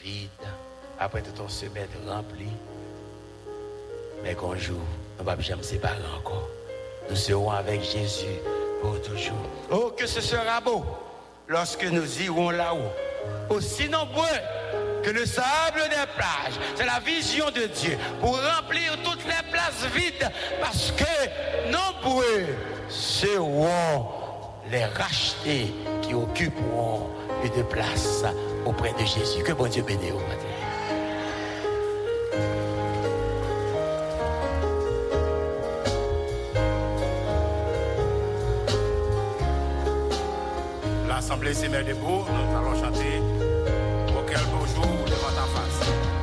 vide. 0.00 0.30
Après 0.98 1.22
tout 1.22 1.32
ton 1.32 1.48
semaine 1.48 1.88
rempli. 2.06 2.46
Mais 4.22 4.36
qu'un 4.36 4.56
jour, 4.56 4.78
nous 5.18 5.24
ne 5.24 5.28
va 5.28 5.40
jamais 5.40 5.64
séparer 5.64 6.02
encore. 6.16 6.48
Nous 7.10 7.16
serons 7.16 7.50
avec 7.50 7.82
Jésus 7.82 8.38
Oh, 9.70 9.92
que 9.96 10.06
ce 10.06 10.20
sera 10.20 10.60
beau 10.60 10.84
lorsque 11.48 11.84
nous 11.84 12.22
irons 12.22 12.50
là-haut. 12.50 12.92
Aussi 13.50 13.88
nombreux 13.88 14.24
que 15.02 15.10
le 15.10 15.26
sable 15.26 15.82
des 15.88 16.06
plages. 16.14 16.58
C'est 16.74 16.86
la 16.86 17.00
vision 17.00 17.46
de 17.50 17.66
Dieu 17.66 17.98
pour 18.20 18.38
remplir 18.38 18.96
toutes 19.02 19.24
les 19.24 19.50
places 19.50 19.86
vides 19.94 20.30
parce 20.60 20.92
que 20.92 21.70
nombreux 21.70 22.46
seront 22.88 24.06
les 24.70 24.84
rachetés 24.84 25.72
qui 26.02 26.14
occuperont 26.14 27.08
de 27.50 27.62
place 27.62 28.24
auprès 28.64 28.92
de 28.92 29.04
Jésus. 29.06 29.42
Que 29.42 29.52
bon 29.52 29.68
Dieu 29.68 29.82
bénisse. 29.82 30.12
L'Assemblée 41.16 41.54
s'est 41.54 41.68
mise 41.68 41.86
debout. 41.86 42.26
Nous 42.28 42.56
allons 42.58 42.74
chanter 42.74 43.22
Auquel 44.18 44.44
beau 44.52 44.66
jour 44.66 44.84
devant 45.06 45.32
ta 45.34 45.46
face. 45.46 46.15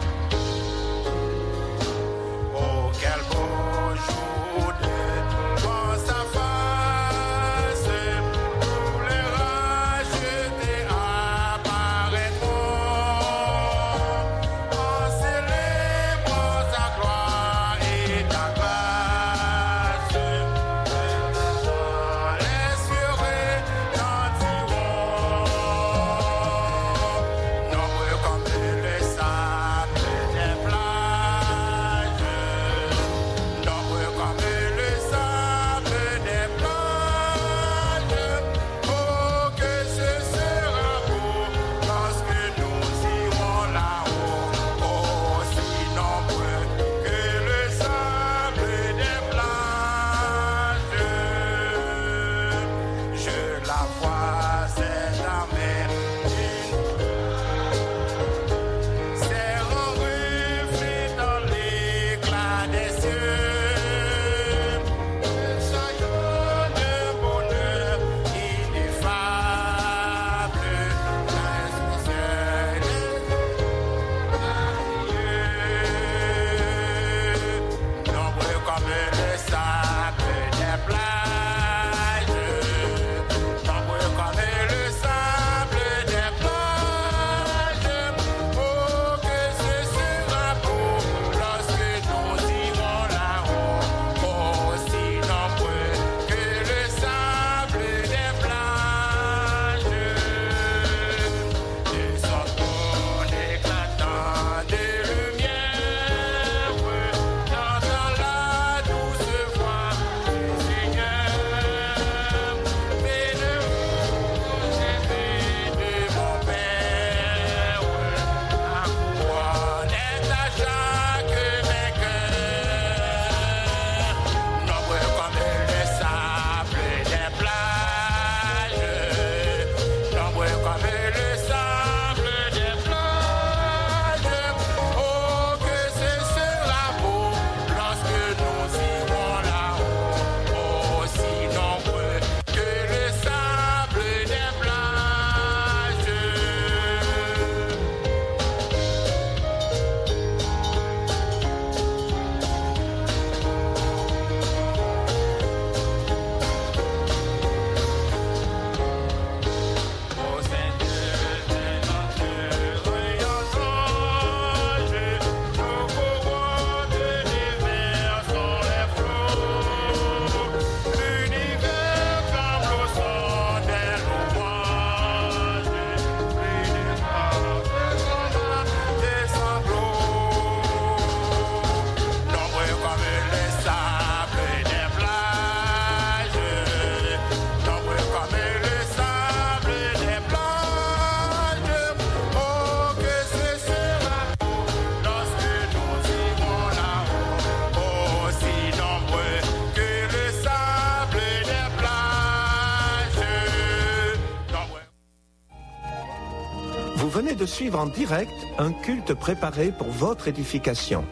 En 207.75 207.85
direct 207.87 208.33
un 208.57 208.71
culte 208.71 209.13
préparé 209.13 209.71
pour 209.71 209.87
votre 209.87 210.27
édification. 210.27 211.05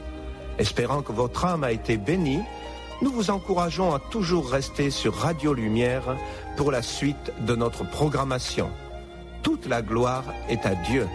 Espérant 0.58 1.02
que 1.02 1.12
votre 1.12 1.46
âme 1.46 1.64
a 1.64 1.72
été 1.72 1.98
bénie, 1.98 2.42
nous 3.02 3.12
vous 3.12 3.32
encourageons 3.32 3.94
à 3.94 4.00
toujours 4.00 4.50
rester 4.50 4.92
sur 4.92 5.16
Radio 5.16 5.54
Lumière 5.54 6.16
pour 6.58 6.72
la 6.72 6.82
suite 6.82 7.32
de 7.40 7.56
notre 7.56 7.84
programmation. 7.84 8.70
Toute 9.44 9.66
la 9.66 9.82
gloire 9.82 10.26
est 10.50 10.66
à 10.66 10.76
Dieu. 10.76 11.08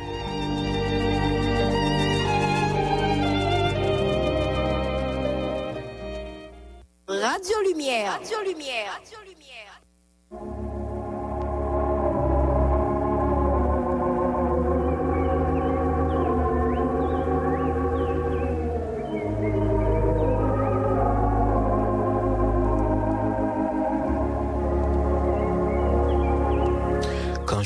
Radio 7.08 7.54
Lumière. 7.68 8.18
Radio 8.18 8.38
Lumière. 8.44 8.92
Radio 8.92 9.18
Lumière. 9.20 9.35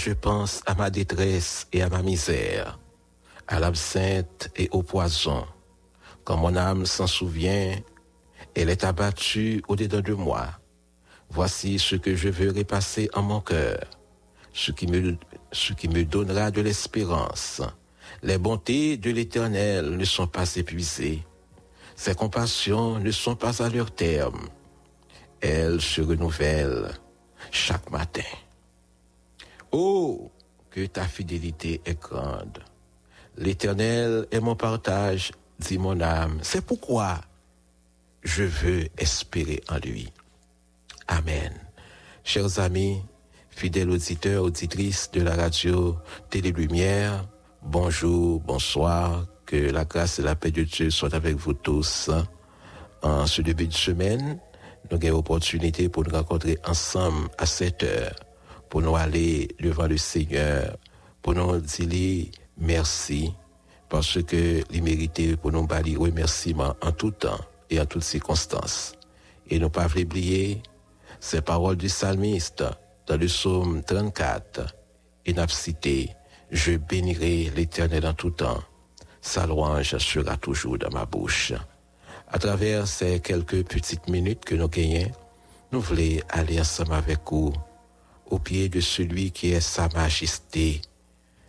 Je 0.01 0.13
pense 0.13 0.63
à 0.65 0.75
ma 0.75 0.89
détresse 0.89 1.69
et 1.75 1.83
à 1.83 1.91
ma 1.91 2.03
misère, 2.03 2.79
à 3.47 3.61
l'absinthe 3.61 4.51
et 4.57 4.71
au 4.71 4.83
poison, 4.83 5.45
quand 6.25 6.39
mon 6.39 6.57
âme 6.57 6.87
s'en 6.87 7.07
souvient, 7.07 7.77
elle 8.55 8.71
est 8.71 8.83
abattue 8.83 9.63
au-dedans 9.69 10.01
de 10.01 10.15
moi. 10.15 10.47
Voici 11.29 11.79
ce 11.79 11.97
que 11.97 12.17
je 12.17 12.31
veux 12.31 12.51
repasser 12.51 13.11
en 13.13 13.21
mon 13.21 13.43
cœur, 13.43 13.85
ce 14.55 14.73
qui 14.73 14.87
me, 14.87 16.05
donnera 16.05 16.51
de 16.51 16.63
l'espérance. 16.63 17.61
Les 18.23 18.39
bontés 18.39 18.97
de 18.97 19.11
l'Éternel 19.11 19.99
ne 19.99 20.05
sont 20.07 20.27
pas 20.27 20.57
épuisées. 20.57 21.27
Ses 21.95 22.15
compassions 22.15 22.99
ne 22.99 23.11
sont 23.11 23.37
pas 23.37 23.63
à 23.63 23.69
leur 23.69 23.91
terme. 23.91 24.49
Elles 25.43 25.83
se 25.83 26.01
renouvellent 26.01 26.91
chaque 27.51 27.91
matin. 27.91 28.33
Oh, 29.72 30.30
que 30.70 30.87
ta 30.87 31.04
fidélité 31.04 31.80
est 31.85 32.00
grande. 32.00 32.59
L'Éternel 33.37 34.26
est 34.30 34.40
mon 34.40 34.56
partage, 34.56 35.33
dit 35.59 35.78
mon 35.78 36.00
âme. 36.00 36.38
C'est 36.42 36.64
pourquoi 36.64 37.20
je 38.22 38.44
veux 38.44 38.88
espérer 38.98 39.62
en 39.68 39.78
lui. 39.78 40.12
Amen. 41.09 41.52
Chers 42.24 42.59
amis, 42.59 43.02
fidèles 43.48 43.90
auditeurs, 43.90 44.44
auditrices 44.44 45.11
de 45.12 45.22
la 45.22 45.35
radio 45.35 45.96
Télé 46.28 46.52
Lumière, 46.52 47.26
bonjour, 47.62 48.40
bonsoir, 48.40 49.26
que 49.46 49.56
la 49.56 49.85
grâce 49.85 50.18
et 50.18 50.22
la 50.22 50.37
paix 50.37 50.50
de 50.50 50.62
Dieu 50.62 50.90
soient 50.90 51.14
avec 51.14 51.37
vous 51.37 51.54
tous. 51.54 52.11
En 53.02 53.26
ce 53.26 53.42
début 53.42 53.66
de 53.66 53.72
semaine, 53.72 54.38
nous 54.90 54.96
avons 54.96 55.16
l'opportunité 55.16 55.88
pour 55.88 56.04
nous 56.04 56.14
rencontrer 56.14 56.59
ensemble 56.64 57.28
à 57.38 57.46
7 57.46 57.83
heures, 57.83 58.14
pour 58.70 58.80
nous 58.80 58.96
aller 58.96 59.48
devant 59.61 59.88
le 59.88 59.98
Seigneur, 59.98 60.78
pour 61.20 61.35
nous 61.35 61.59
dire 61.59 62.26
merci, 62.56 63.35
parce 63.88 64.22
que 64.22 64.62
les 64.70 64.80
mérités 64.80 65.37
pour 65.37 65.50
nous 65.50 65.66
balayer 65.66 65.96
remerciements 65.96 66.76
en 66.80 66.92
tout 66.92 67.11
temps 67.11 67.40
et 67.68 67.80
en 67.80 67.85
toutes 67.85 68.04
circonstances. 68.04 68.94
Et 69.48 69.59
ne 69.59 69.66
pas 69.66 69.88
oublier 69.88 70.62
ces 71.18 71.40
paroles 71.40 71.76
du 71.76 71.88
psalmiste 71.88 72.64
dans 73.09 73.16
le 73.16 73.26
psaume 73.26 73.83
34. 73.83 74.74
Et 75.26 75.33
n'a 75.35 75.46
je 76.52 76.76
bénirai 76.76 77.50
l'éternel 77.54 78.06
en 78.06 78.14
tout 78.14 78.30
temps. 78.30 78.62
Sa 79.20 79.46
louange 79.46 79.98
sera 79.98 80.37
toujours 80.37 80.78
dans 80.78 80.90
ma 80.90 81.04
bouche. 81.04 81.52
À 82.28 82.38
travers 82.38 82.87
ces 82.87 83.18
quelques 83.20 83.64
petites 83.64 84.09
minutes 84.09 84.44
que 84.44 84.54
nous 84.54 84.68
gagnons, 84.68 85.11
nous 85.72 85.80
voulons 85.80 86.20
aller 86.30 86.61
ensemble 86.61 86.94
avec 86.94 87.18
vous 87.28 87.52
au 88.31 88.38
pied 88.38 88.69
de 88.69 88.81
celui 88.81 89.31
qui 89.31 89.51
est 89.51 89.61
sa 89.61 89.88
majesté. 89.88 90.81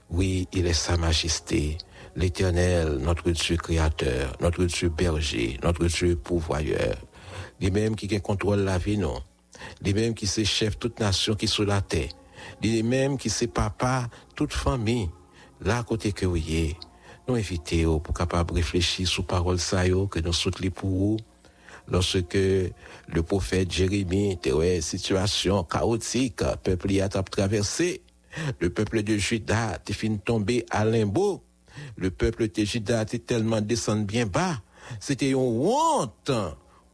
Oui, 0.10 0.48
il 0.52 0.66
est 0.66 0.74
sa 0.74 0.98
majesté 0.98 1.78
l'Éternel, 2.16 2.98
notre 3.00 3.32
Dieu 3.32 3.58
créateur, 3.58 4.36
notre 4.42 4.66
Dieu 4.66 4.90
berger, 4.90 5.58
notre 5.64 5.86
Dieu 5.86 6.16
pourvoyeur, 6.16 6.98
les 7.60 7.72
mêmes 7.72 7.96
qui 7.96 8.08
contrôlent 8.20 8.66
la 8.66 8.78
vie, 8.78 8.98
non, 8.98 9.22
les 9.82 9.94
mêmes 9.94 10.14
qui 10.14 10.28
se 10.28 10.44
chef 10.44 10.78
toute 10.78 11.00
nation 11.00 11.36
qui 11.36 11.48
sous 11.48 11.64
la 11.64 11.82
terre, 11.82 12.10
les 12.62 12.84
mêmes 12.84 13.18
qui 13.18 13.30
se 13.30 13.46
papa 13.46 14.10
toute 14.36 14.54
famille, 14.54 15.10
là 15.62 15.84
côté 15.84 16.12
que 16.12 16.26
vous 16.26 16.38
y 16.38 16.76
nous 17.28 17.36
invitons 17.36 18.00
pour 18.00 18.16
capable 18.16 18.56
réfléchir 18.56 19.08
sous 19.08 19.24
parole 19.24 19.60
ça 19.60 19.88
que 19.88 20.20
nous 20.20 20.34
soutenons 20.34 20.72
pour 20.72 20.90
vous 20.90 21.18
lorsque 21.88 22.34
le 22.36 23.24
prophète 23.24 23.72
Jérémie 23.72 24.34
était 24.34 24.52
une 24.52 24.82
situation 24.82 25.64
chaotique, 25.64 26.42
le 26.42 26.56
peuple 26.58 26.92
y 26.92 27.02
a 27.02 27.10
traversé, 27.10 28.02
le 28.60 28.70
peuple 28.70 29.04
de 29.04 29.18
Juda 29.18 29.76
était 29.76 29.94
fini 29.94 30.20
tomber 30.20 30.66
à 30.70 30.86
limbo, 30.86 31.44
le 31.98 32.12
peuple 32.12 32.48
de 32.50 32.64
Juda 32.64 33.04
était 33.04 33.20
tellement 33.20 33.62
descendu 33.62 34.06
bien 34.06 34.26
bas, 34.26 34.62
c'était 35.00 35.32
une 35.32 35.38
honte. 35.38 36.32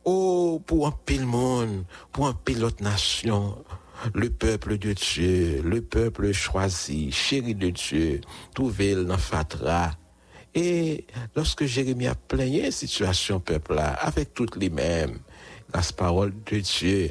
Oh, 0.09 0.61
pour 0.65 0.87
un 0.87 0.93
pile 1.05 1.25
monde, 1.25 1.83
pour 2.13 2.27
un 2.27 2.33
pilote 2.33 2.79
nation, 2.79 3.57
le 4.13 4.29
peuple 4.29 4.77
de 4.77 4.93
Dieu, 4.93 5.61
le 5.65 5.81
peuple 5.81 6.31
choisi, 6.31 7.11
chéri 7.11 7.55
de 7.55 7.71
Dieu, 7.71 8.21
trouvé 8.53 8.95
dans 8.95 9.17
Fatra. 9.17 9.91
Et 10.55 11.05
lorsque 11.35 11.65
Jérémie 11.65 12.07
a 12.07 12.15
plaigné 12.15 12.71
situation 12.71 13.39
peuple-là, 13.39 13.93
avec 13.93 14.33
toutes 14.33 14.55
les 14.55 14.69
mêmes, 14.69 15.19
la 15.73 15.81
parole 15.95 16.33
de 16.45 16.59
Dieu 16.59 17.09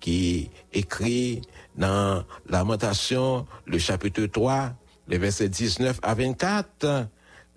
qui 0.00 0.50
écrit 0.72 1.42
dans 1.76 2.24
Lamentation, 2.48 3.46
le 3.66 3.78
chapitre 3.78 4.26
3, 4.26 4.72
les 5.08 5.18
versets 5.18 5.48
19 5.48 5.98
à 6.02 6.14
24, 6.14 7.08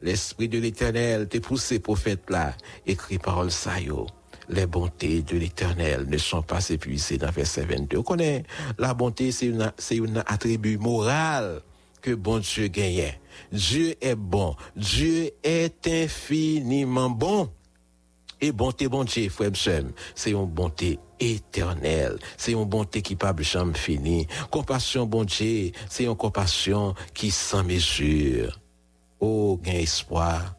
l'Esprit 0.01 0.49
de 0.49 0.59
l'Éternel 0.59 1.27
t'a 1.27 1.39
poussé 1.39 1.79
prophète 1.79 2.29
là, 2.29 2.55
écrit 2.85 3.17
parole 3.17 3.51
saillot. 3.51 4.07
Les 4.49 4.65
bontés 4.65 5.21
de 5.21 5.37
l'Éternel 5.37 6.07
ne 6.09 6.17
sont 6.17 6.41
pas 6.41 6.69
épuisées 6.69 7.19
dans 7.19 7.29
verset 7.29 7.65
22. 7.65 7.97
On 7.97 8.03
connaît, 8.03 8.43
la 8.79 8.95
bonté, 8.95 9.31
c'est 9.31 9.45
une 9.95 10.23
attribut 10.25 10.79
moral 10.79 11.61
que 12.01 12.11
bon 12.15 12.39
Dieu 12.39 12.67
gagne. 12.67 13.13
Dieu 13.51 13.95
est 14.01 14.15
bon. 14.15 14.55
Dieu 14.75 15.31
est 15.43 15.87
infiniment 15.87 17.09
bon. 17.09 17.49
Et 18.41 18.53
bonté, 18.53 18.87
bon 18.87 19.03
Dieu, 19.03 19.27
frère, 19.27 19.51
c'est 20.15 20.31
une 20.31 20.45
bonté 20.45 20.97
éternelle. 21.19 22.17
C'est 22.37 22.53
une 22.53 22.63
bonté 22.63 23.01
qui 23.01 23.17
pas 23.17 23.35
jamais 23.37 23.77
fini. 23.77 24.27
Compassion, 24.49 25.05
bon 25.05 25.25
Dieu, 25.25 25.71
c'est 25.89 26.05
une 26.05 26.15
compassion 26.15 26.95
qui 27.13 27.31
sans 27.31 27.65
mesure. 27.65 28.57
Oh, 29.19 29.59
gain 29.61 29.73
espoir 29.73 30.55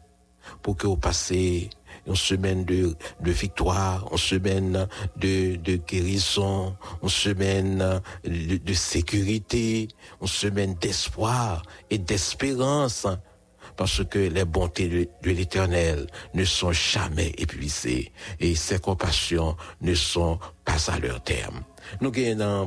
pour 0.61 0.76
que 0.76 0.87
vous 0.87 0.98
passez 0.98 1.70
une 2.07 2.17
semaine 2.17 2.65
de, 2.65 2.95
de 3.21 3.31
victoire, 3.31 4.09
une 4.11 4.19
semaine 4.19 4.89
de, 5.17 5.57
guérison, 5.77 6.77
une 7.03 7.09
semaine 7.09 8.01
de, 8.25 8.75
sécurité, 8.75 9.89
une 10.21 10.29
semaine 10.29 10.75
d'espoir 10.81 11.63
et 11.91 11.99
d'espérance 11.99 13.07
parce 13.77 14.05
que 14.05 14.19
les 14.19 14.45
bontés 14.45 15.09
de, 15.23 15.31
l'Éternel 15.31 16.07
ne 16.35 16.45
sont 16.45 16.73
jamais 16.73 17.33
épuisées 17.39 18.13
et 18.39 18.55
ses 18.55 18.79
compassions 18.79 19.57
ne 19.81 19.95
sont 19.95 20.39
pas 20.65 20.91
à 20.91 20.99
leur 20.99 21.23
terme. 21.23 21.63
Nous 22.01 22.11
gagnons 22.11 22.67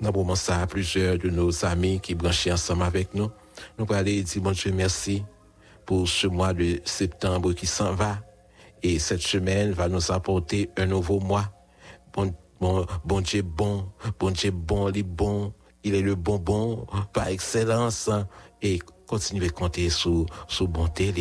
dans 0.00 0.12
moment, 0.12 0.34
ça 0.34 0.66
plusieurs 0.66 1.18
de 1.18 1.28
nos 1.28 1.64
amis 1.64 2.00
qui 2.00 2.14
branchent 2.14 2.48
ensemble 2.48 2.84
avec 2.84 3.14
nous. 3.14 3.30
Nous 3.78 3.86
allons 3.90 4.02
dire, 4.02 4.24
bon 4.42 4.52
Dieu, 4.52 4.72
merci 4.72 5.22
pour 5.86 6.08
ce 6.08 6.26
mois 6.26 6.52
de 6.52 6.80
septembre 6.84 7.52
qui 7.52 7.66
s'en 7.66 7.94
va. 7.94 8.18
Et 8.82 8.98
cette 8.98 9.22
semaine 9.22 9.72
va 9.72 9.88
nous 9.88 10.10
apporter 10.10 10.70
un 10.76 10.86
nouveau 10.86 11.20
mois. 11.20 11.52
Bon, 12.12 12.34
bon, 12.60 12.86
bon 13.04 13.20
Dieu 13.20 13.42
bon, 13.42 13.86
bon 14.18 14.30
Dieu 14.30 14.50
bon, 14.50 14.88
il 14.88 14.98
est 14.98 15.02
bon, 15.02 15.52
il 15.84 15.94
est 15.94 16.02
le 16.02 16.14
bonbon 16.14 16.86
par 17.12 17.28
excellence. 17.28 18.10
Et 18.60 18.80
continuez 19.06 19.46
à 19.46 19.50
compter 19.50 19.90
sur, 19.90 20.26
sur 20.48 20.68
bonté 20.68 21.12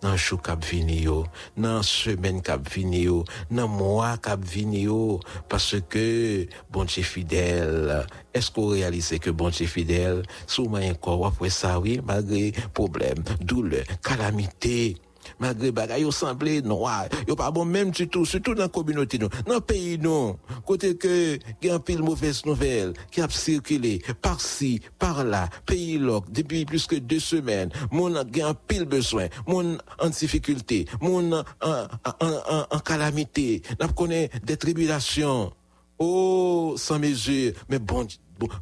dans 0.00 0.16
cap 0.42 0.64
vini 0.64 1.02
yo, 1.02 1.26
dans 1.56 1.82
semaine 1.82 2.40
cap 2.40 2.66
vini 2.68 3.02
yo, 3.02 3.24
dans 3.50 3.68
mois 3.68 4.16
cap 4.16 4.42
vini 4.42 4.82
yo, 4.82 5.20
parce 5.48 5.76
que 5.88 6.46
bon 6.70 6.84
Dieu 6.84 7.02
fidèle, 7.02 8.06
est-ce 8.32 8.50
qu'on 8.50 8.68
réalise 8.68 9.18
que 9.20 9.30
bon 9.30 9.50
Dieu 9.50 9.66
fidèle, 9.66 10.22
souvent 10.46 10.80
encore, 10.80 11.26
après 11.26 11.50
ça, 11.50 11.78
oui, 11.78 12.00
malgré 12.04 12.52
problème, 12.72 13.22
douleur, 13.40 13.84
calamité, 14.02 14.96
malgré 15.38 15.70
bagay 15.70 16.02
yo 16.02 16.10
semblé 16.10 16.62
noir, 16.62 17.06
yo 17.26 17.36
pas 17.36 17.50
bon 17.50 17.64
même 17.64 17.90
du 17.90 18.08
tout, 18.08 18.24
surtout 18.24 18.54
dans 18.54 18.62
la 18.62 18.68
communauté 18.68 19.18
nous, 19.18 19.28
dans 19.46 19.54
le 19.54 19.60
pays 19.60 19.98
nous, 19.98 20.36
côté 20.66 20.96
que 20.96 21.38
il 21.62 21.68
y 21.68 21.70
a 21.70 21.78
pile 21.78 22.02
mauvaise 22.02 22.44
nouvelle 22.44 22.94
qui 23.10 23.20
a 23.20 23.28
circulé 23.28 24.02
par-ci, 24.22 24.80
par-là, 24.98 25.48
pays 25.66 25.98
loc, 25.98 26.30
depuis 26.30 26.64
plus 26.64 26.86
que 26.86 26.96
deux 26.96 27.20
semaines, 27.20 27.70
mon 27.90 28.14
a 28.14 28.20
un 28.20 28.54
pile 28.54 28.84
besoin, 28.84 29.28
mon 29.46 29.78
en 29.98 30.08
difficulté, 30.08 30.86
mon 31.00 31.32
en, 31.32 31.44
en 32.70 32.78
calamité, 32.80 33.62
n'a 33.78 33.88
connaît 33.88 34.30
des 34.44 34.56
tribulations. 34.56 35.52
Oh, 36.02 36.76
sans 36.78 36.98
mesure, 36.98 37.52
mais 37.68 37.78
bon, 37.78 38.06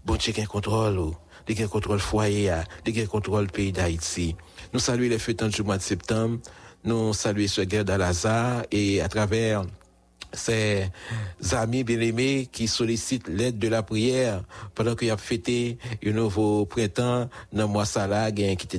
bon, 0.04 0.16
Dieu 0.16 0.32
qui 0.32 0.44
contrôle, 0.44 1.12
qui 1.46 1.68
contrôle 1.68 1.98
foyer, 1.98 2.62
qui 2.84 3.06
contrôle 3.06 3.46
pays 3.46 3.72
d'Haïti. 3.72 4.36
Nous 4.72 4.80
saluons 4.80 5.08
les 5.08 5.18
fêtes 5.18 5.44
du 5.44 5.62
mois 5.62 5.78
de 5.78 5.82
septembre, 5.82 6.38
nous 6.84 7.12
saluons 7.12 7.48
ce 7.48 7.60
guerre 7.62 7.84
d'Al-Azhar 7.84 8.62
et 8.70 9.00
à 9.00 9.08
travers 9.08 9.62
ces 10.32 10.90
amis 11.52 11.84
bien-aimés 11.84 12.48
qui 12.50 12.68
sollicitent 12.68 13.28
l'aide 13.28 13.58
de 13.58 13.68
la 13.68 13.82
prière 13.82 14.42
pendant 14.74 14.94
qu'il 14.94 15.10
a 15.10 15.16
fêté 15.16 15.78
un 16.04 16.12
nouveau 16.12 16.66
printemps. 16.66 17.28
Dans 17.52 17.84
Salah, 17.84 18.30
qui 18.32 18.44
était 18.44 18.78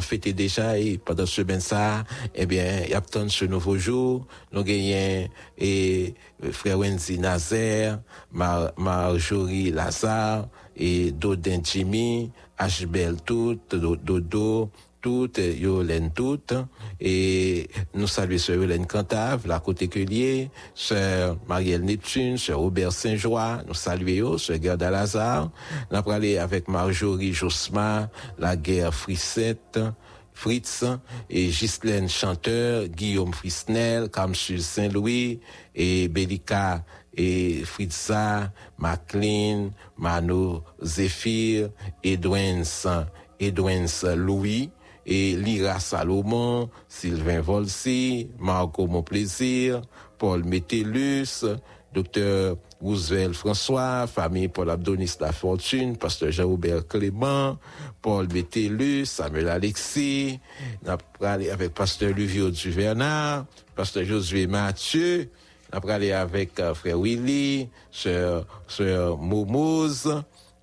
fêté 0.00 0.32
déjà 0.32 0.78
et 0.78 0.98
pendant 0.98 1.26
ce 1.26 1.42
semaine 1.42 1.60
ça, 1.60 2.04
eh 2.34 2.46
bien, 2.46 2.82
il 2.88 3.28
ce 3.28 3.44
nouveau 3.44 3.78
jour, 3.78 4.26
nous 4.52 4.62
gagnons 4.62 5.28
et 5.58 6.14
frère 6.52 6.78
Wendy 6.78 7.18
Nazaire, 7.18 8.00
Marjorie 8.32 9.70
Lazare 9.70 10.48
et 10.76 11.10
Dodin 11.10 11.60
Jimmy, 11.62 12.30
Ashbel 12.56 13.16
Tout, 13.24 13.58
Dodo, 13.70 14.70
toutes, 15.00 15.38
yo 15.38 15.82
len 15.82 16.10
toutes, 16.12 16.54
et 17.00 17.68
nous 17.94 18.06
saluons 18.06 18.38
sœur 18.38 18.62
Hélène 18.62 18.86
Cantave, 18.86 19.46
la 19.46 19.60
côté 19.60 19.88
lié, 20.04 20.50
sœur 20.74 21.38
Marielle 21.48 21.84
Neptune, 21.84 22.38
sœur 22.38 22.58
Robert 22.58 22.92
Saint-Joie, 22.92 23.62
nous 23.66 23.74
saluons 23.74 24.38
sœur 24.38 24.58
Gerda 24.62 24.90
Lazare, 24.90 25.50
nous 25.90 26.02
parlé 26.02 26.38
avec 26.38 26.68
Marjorie 26.68 27.32
Josma, 27.32 28.10
la 28.38 28.56
guerre 28.56 28.94
Frissette, 28.94 29.78
Fritz 30.38 30.84
et 31.28 31.48
Ghislaine 31.48 32.08
Chanteur, 32.08 32.86
Guillaume 32.86 33.34
Frisnel, 33.34 34.08
Camsul 34.08 34.62
Saint-Louis 34.62 35.40
et 35.74 36.06
Belika 36.06 36.84
et 37.12 37.64
Fritza, 37.64 38.52
MacLean, 38.78 39.70
Mano 39.96 40.62
Zéphir, 40.80 41.70
Edwin 42.04 42.62
Edwin 43.40 43.86
Louis, 44.14 44.70
et 45.10 45.34
Lyra 45.36 45.80
Salomon, 45.80 46.68
Sylvain 46.86 47.40
Volsi, 47.40 48.28
Marco 48.38 48.86
Monplaisir, 48.86 49.80
Paul 50.18 50.44
Métellus, 50.44 51.46
Docteur 51.94 52.58
Roosevelt 52.82 53.34
François, 53.34 54.06
famille 54.06 54.48
Paul 54.48 54.68
Abdonis 54.68 55.16
La 55.20 55.32
Fortune, 55.32 55.96
Pasteur 55.96 56.30
Jean-Robert 56.30 56.86
Clément, 56.86 57.56
Paul 58.02 58.28
Métellus, 58.30 59.06
Samuel 59.06 59.48
Alexis, 59.48 60.38
avec 60.84 61.74
Pasteur 61.74 62.12
Luvio 62.12 62.50
Duvernard, 62.50 63.46
Pasteur 63.74 64.04
Josué 64.04 64.46
Mathieu, 64.46 65.30
on 65.72 65.88
a 65.88 66.20
avec 66.20 66.60
euh, 66.60 66.74
Frère 66.74 66.98
Willy, 66.98 67.68
Sœur, 67.90 68.46
Sœur 68.66 69.18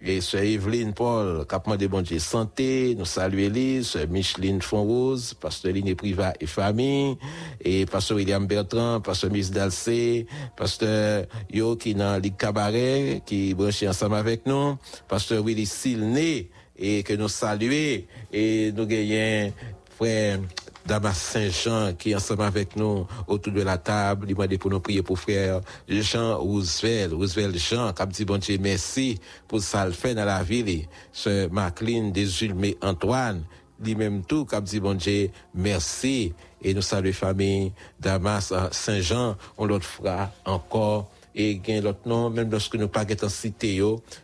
et 0.06 0.22
Sœur 0.22 0.44
Evelyne 0.44 0.94
Paul, 0.94 1.46
Capement 1.48 1.76
de 1.76 1.88
bon 1.88 2.02
Dieu 2.02 2.20
Santé, 2.20 2.96
nous 2.98 3.06
saluons 3.06 3.46
Elise, 3.46 3.98
Micheline 4.10 4.62
Fonrose, 4.62 5.34
Pasteur 5.34 5.74
Ligne 5.74 5.96
Privat 5.96 6.34
et 6.39 6.46
Famille, 6.46 7.18
et 7.62 7.86
Pasteur 7.86 8.18
William 8.18 8.46
Bertrand, 8.46 9.02
Pasteur 9.02 9.32
Miss 9.32 9.52
Dalcé, 9.52 10.28
Pasteur 10.56 11.26
Yo 11.52 11.76
qui 11.76 11.96
dans 11.96 12.22
Ligue 12.22 12.38
Cabaret, 12.38 13.22
qui 13.26 13.54
branche 13.54 13.84
ensemble 13.84 14.15
avec 14.15 14.46
nous, 14.46 14.78
Pasteur 15.08 15.44
Willy 15.44 15.65
Silné, 15.65 16.50
et 16.78 17.04
que 17.04 17.13
nous 17.13 17.30
saluons, 17.30 18.04
et 18.32 18.72
nous 18.76 18.86
gagnons 18.86 19.54
frère 19.98 20.39
Damas 20.86 21.17
Saint-Jean 21.17 21.93
qui 21.93 22.12
est 22.12 22.15
ensemble 22.15 22.43
avec 22.43 22.76
nous 22.76 23.08
autour 23.28 23.54
de 23.54 23.62
la 23.62 23.78
table. 23.78 24.28
Il 24.30 24.38
m'a 24.38 24.48
dit 24.48 24.58
pour 24.58 24.69
nous 24.69 24.80
prier 24.80 25.02
pour 25.02 25.17
frère 25.17 25.62
Jean 25.88 26.38
Roosevelt, 26.38 27.13
Roosevelt 27.13 27.58
Jean, 27.58 27.93
qui 27.93 28.08
dit 28.08 28.26
bon 28.26 28.38
Dieu 28.38 28.58
merci 28.60 29.19
pour 29.48 29.62
ça 29.62 29.86
le 29.86 29.91
fait 29.91 30.13
dans 30.13 30.26
la 30.26 30.43
ville. 30.43 30.88
Ce 31.12 31.48
Maclean, 31.48 32.10
Désulmé 32.10 32.78
Antoine, 32.82 33.43
lui-même 33.84 34.24
tout, 34.24 34.45
qui 34.45 34.62
dit 34.62 34.80
bon 34.80 34.95
Dieu 34.95 35.30
merci. 35.54 36.34
Et 36.62 36.74
nous 36.74 36.82
saluons 36.82 37.13
famille 37.13 37.71
Damas 38.00 38.54
Saint-Jean, 38.71 39.36
on 39.58 39.65
l'autre 39.65 39.86
fera 39.86 40.32
encore 40.45 41.10
et 41.36 41.58
gain 41.58 41.82
l'autre 41.82 42.08
nom, 42.08 42.30
même 42.30 42.50
lorsque 42.50 42.76
nous 42.76 42.88
pas 42.88 43.06
en 43.24 43.30
cité 43.30 43.82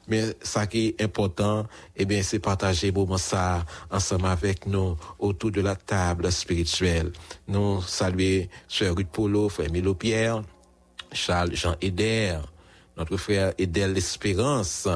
mais 0.07 0.23
ça 0.41 0.65
qui 0.65 0.87
est 0.87 1.01
important, 1.03 1.65
eh 1.95 2.05
bien, 2.05 2.23
c'est 2.23 2.39
partager 2.39 2.91
moment 2.91 3.17
ça 3.17 3.65
ensemble 3.91 4.27
avec 4.27 4.65
nous 4.65 4.95
autour 5.19 5.51
de 5.51 5.61
la 5.61 5.75
table 5.75 6.31
spirituelle. 6.31 7.11
Nous 7.47 7.81
saluer 7.81 8.49
Sœur 8.67 8.95
Ruth 8.95 9.09
Polo, 9.11 9.49
Frère 9.49 9.71
Milo 9.71 9.93
Pierre, 9.93 10.41
Charles 11.11 11.55
Jean 11.55 11.75
Eder, 11.81 12.37
notre 12.97 13.17
frère 13.17 13.53
Edel 13.57 13.93
l'Espérance, 13.93 14.87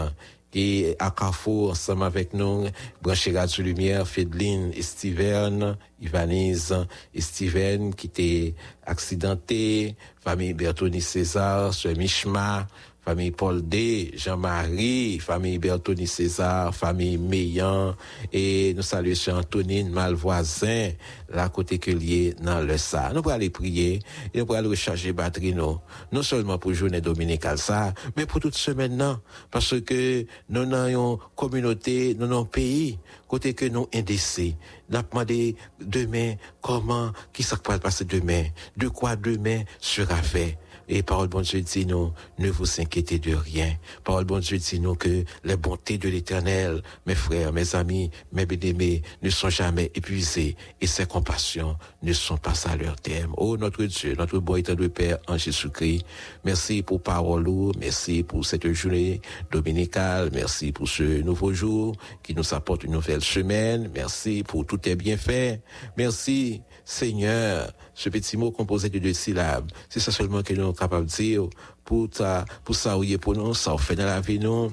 et 0.55 0.95
à 0.99 1.11
Carrefour, 1.11 1.71
ensemble 1.71 2.03
avec 2.03 2.33
nous, 2.33 2.65
Branché 3.01 3.37
Radio 3.37 3.63
Lumière, 3.63 4.07
Fedeline 4.07 4.71
et 4.73 4.81
Steven, 4.81 5.75
Ivanise 6.01 6.73
et 7.13 7.21
Steven, 7.21 7.93
qui 7.93 8.07
étaient 8.07 8.55
accidentés, 8.85 9.95
famille 10.21 10.53
Bertoni 10.53 11.01
César, 11.01 11.73
ce 11.73 11.89
Mishma, 11.89 12.67
famille 13.05 13.31
Paul 13.31 13.61
D, 13.61 14.11
Jean-Marie, 14.15 15.19
famille 15.19 15.59
Bertoni 15.59 16.07
César, 16.07 16.73
famille 16.73 17.19
Meillan, 17.19 17.95
et 18.33 18.73
nous 18.75 18.81
saluons 18.81 19.13
Antonine 19.31 19.89
Malvoisin, 19.91 20.89
la 21.29 21.49
côté 21.49 21.77
que 21.77 21.91
lié 21.91 22.33
dans 22.41 22.61
le 22.61 22.77
ça. 22.77 23.11
Nous 23.13 23.21
pourrons 23.21 23.35
aller 23.35 23.51
prier, 23.51 23.99
et 24.33 24.39
nous 24.39 24.53
aller 24.53 24.67
recharger 24.67 25.13
batterie, 25.13 25.53
non, 25.53 25.79
non 26.11 26.23
seulement 26.23 26.57
pour 26.57 26.73
journée 26.73 26.99
dominicale 27.01 27.59
ça, 27.59 27.93
mais 28.17 28.25
pour 28.25 28.39
toute 28.39 28.55
semaine, 28.55 28.97
non, 28.97 29.19
parce 29.51 29.79
que 29.81 30.25
nous 30.49 30.61
avons 30.61 31.13
une 31.13 31.17
communauté, 31.35 32.15
nous 32.17 32.25
avons 32.25 32.41
un 32.41 32.45
pays, 32.45 32.97
côté 33.27 33.53
que 33.53 33.65
nous 33.65 33.87
indécis. 33.93 34.55
Nous 34.89 34.99
demandé 35.01 35.55
demain, 35.79 36.35
comment, 36.61 37.11
qui 37.33 37.43
ça 37.43 37.57
passer 37.57 38.05
demain, 38.05 38.45
de 38.77 38.87
quoi 38.87 39.15
demain 39.15 39.61
sera 39.79 40.15
fait? 40.17 40.57
Et 40.89 41.03
parole 41.03 41.27
bon 41.27 41.41
Dieu 41.41 41.61
dit 41.61 41.85
nous, 41.85 42.11
ne 42.39 42.49
vous 42.49 42.79
inquiétez 42.79 43.19
de 43.19 43.35
rien. 43.35 43.73
Parole 44.03 44.25
bon 44.25 44.39
Dieu 44.39 44.57
dit 44.57 44.79
nous 44.79 44.95
que 44.95 45.23
les 45.43 45.57
bontés 45.57 45.97
de 45.97 46.09
l'éternel, 46.09 46.81
mes 47.05 47.15
frères, 47.15 47.53
mes 47.53 47.75
amis, 47.75 48.11
mes 48.31 48.45
bien-aimés, 48.45 49.01
ne 49.21 49.29
sont 49.29 49.49
jamais 49.49 49.91
épuisées 49.95 50.55
et 50.81 50.87
ses 50.87 51.05
compassions 51.05 51.77
ne 52.03 52.13
sont 52.13 52.37
pas 52.37 52.53
à 52.65 52.75
leur 52.75 52.95
terme. 52.97 53.33
Oh 53.37 53.57
notre 53.57 53.83
Dieu, 53.85 54.15
notre 54.17 54.39
bon 54.39 54.55
éternel 54.55 54.89
Père 54.89 55.17
en 55.27 55.37
Jésus-Christ, 55.37 56.05
merci 56.43 56.81
pour 56.81 57.01
parole, 57.01 57.45
merci 57.79 58.23
pour 58.23 58.45
cette 58.45 58.71
journée 58.71 59.21
dominicale, 59.51 60.29
merci 60.33 60.71
pour 60.71 60.87
ce 60.87 61.21
nouveau 61.21 61.53
jour 61.53 61.95
qui 62.23 62.33
nous 62.33 62.53
apporte 62.53 62.83
une 62.83 62.91
nouvelle 62.91 63.23
semaine, 63.23 63.89
merci 63.93 64.43
pour 64.43 64.65
tous 64.65 64.77
tes 64.77 64.95
bienfaits, 64.95 65.59
merci 65.97 66.61
Seigneur, 66.85 67.73
ce 67.95 68.09
petit 68.09 68.37
mot 68.37 68.51
composé 68.51 68.89
de 68.89 68.99
deux 68.99 69.13
syllabes, 69.13 69.71
c'est 69.89 69.99
ça 69.99 70.11
seulement 70.11 70.43
que 70.43 70.53
nous 70.53 70.63
sommes 70.63 70.75
capables 70.75 71.07
de 71.07 71.11
dire 71.11 71.43
pour, 71.83 72.09
ta, 72.09 72.45
pour 72.63 72.75
ça, 72.75 72.97
oui, 72.97 73.17
pour 73.17 73.35
nous, 73.35 73.53
ça 73.55 73.75
fait 73.77 73.95
dans 73.95 74.05
la 74.05 74.21
vie, 74.21 74.39
nous. 74.39 74.71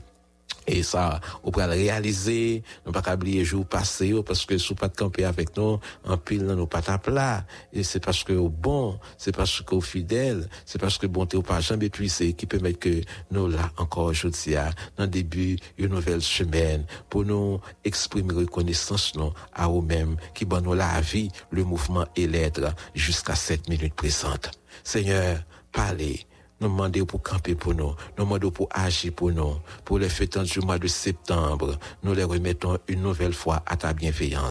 Et 0.66 0.82
ça, 0.82 1.20
on 1.42 1.50
peut 1.50 1.60
le 1.62 1.70
réaliser, 1.72 2.62
nous 2.86 2.92
pas 2.92 3.14
oublier 3.14 3.44
jour 3.44 3.66
passé, 3.66 4.14
parce 4.24 4.46
que 4.46 4.58
sous 4.58 4.74
pas 4.74 4.88
de 4.88 4.96
camper 4.96 5.24
avec 5.24 5.56
nous, 5.56 5.80
en 6.04 6.16
pile 6.16 6.46
dans 6.46 6.56
nos 6.56 6.66
pattes 6.66 6.88
à 6.88 6.98
plat. 6.98 7.44
Et 7.72 7.82
c'est 7.82 8.00
parce 8.00 8.22
que 8.24 8.32
au 8.32 8.48
bon, 8.48 8.98
c'est 9.18 9.34
parce 9.34 9.60
que 9.62 9.74
au 9.74 9.80
fidèle, 9.80 10.48
c'est 10.64 10.80
parce 10.80 10.98
que 10.98 11.06
bonté 11.06 11.36
au 11.36 11.42
pas 11.42 11.60
jamais 11.60 11.86
épuisé, 11.86 12.32
qui 12.34 12.46
permet 12.46 12.74
que 12.74 13.00
nous 13.30 13.48
là 13.48 13.70
encore 13.76 14.04
aujourd'hui, 14.04 14.54
dans 14.96 15.04
le 15.04 15.08
début 15.08 15.56
une 15.78 15.88
nouvelle 15.88 16.22
semaine, 16.22 16.84
pour 17.10 17.24
nous 17.24 17.60
exprimer 17.84 18.34
reconnaissance 18.34 19.14
nous 19.16 19.32
à 19.52 19.66
nous-mêmes, 19.66 20.16
qui 20.34 20.44
bon 20.44 20.62
nous 20.62 20.74
la 20.74 21.00
vie, 21.00 21.30
le 21.50 21.64
mouvement 21.64 22.06
et 22.16 22.26
l'être 22.26 22.74
jusqu'à 22.94 23.34
cette 23.34 23.68
minute 23.68 23.94
présente. 23.94 24.50
Seigneur, 24.84 25.42
parlez 25.72 26.26
nous 26.62 26.68
demandons 26.68 27.04
pour 27.04 27.22
camper 27.22 27.54
pour 27.54 27.74
nous, 27.74 27.94
nous 28.16 28.24
demandons 28.24 28.50
pour 28.50 28.68
agir 28.70 29.12
pour 29.12 29.32
nous. 29.32 29.56
Pour 29.84 29.98
les 29.98 30.08
fêtes 30.08 30.38
du 30.38 30.60
mois 30.60 30.78
de 30.78 30.86
septembre, 30.86 31.78
nous 32.02 32.14
les 32.14 32.24
remettons 32.24 32.78
une 32.88 33.02
nouvelle 33.02 33.34
fois 33.34 33.62
à 33.66 33.76
ta 33.76 33.92
bienveillance. 33.92 34.48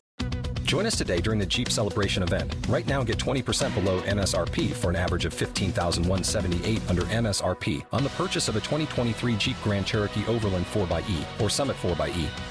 Join 0.65 0.86
us 0.86 0.95
today 0.95 1.19
during 1.19 1.38
the 1.38 1.45
Jeep 1.45 1.69
Celebration 1.69 2.24
event. 2.24 2.56
Right 2.69 2.88
now, 2.88 3.04
get 3.04 3.17
20% 3.17 3.74
below 3.74 4.00
MSRP 4.04 4.71
for 4.71 4.89
an 4.89 4.95
average 4.95 5.26
of 5.26 5.34
15178 5.34 6.82
under 6.89 7.02
MSRP 7.02 7.84
on 7.91 8.04
the 8.04 8.10
purchase 8.12 8.47
of 8.47 8.56
a 8.56 8.62
2023 8.62 9.36
Jeep 9.36 9.58
Grand 9.63 9.86
Cherokee 9.86 10.26
Overland 10.28 10.65
4xE 10.67 11.41
or 11.41 11.50
Summit 11.50 11.76
4xE. 11.76 12.50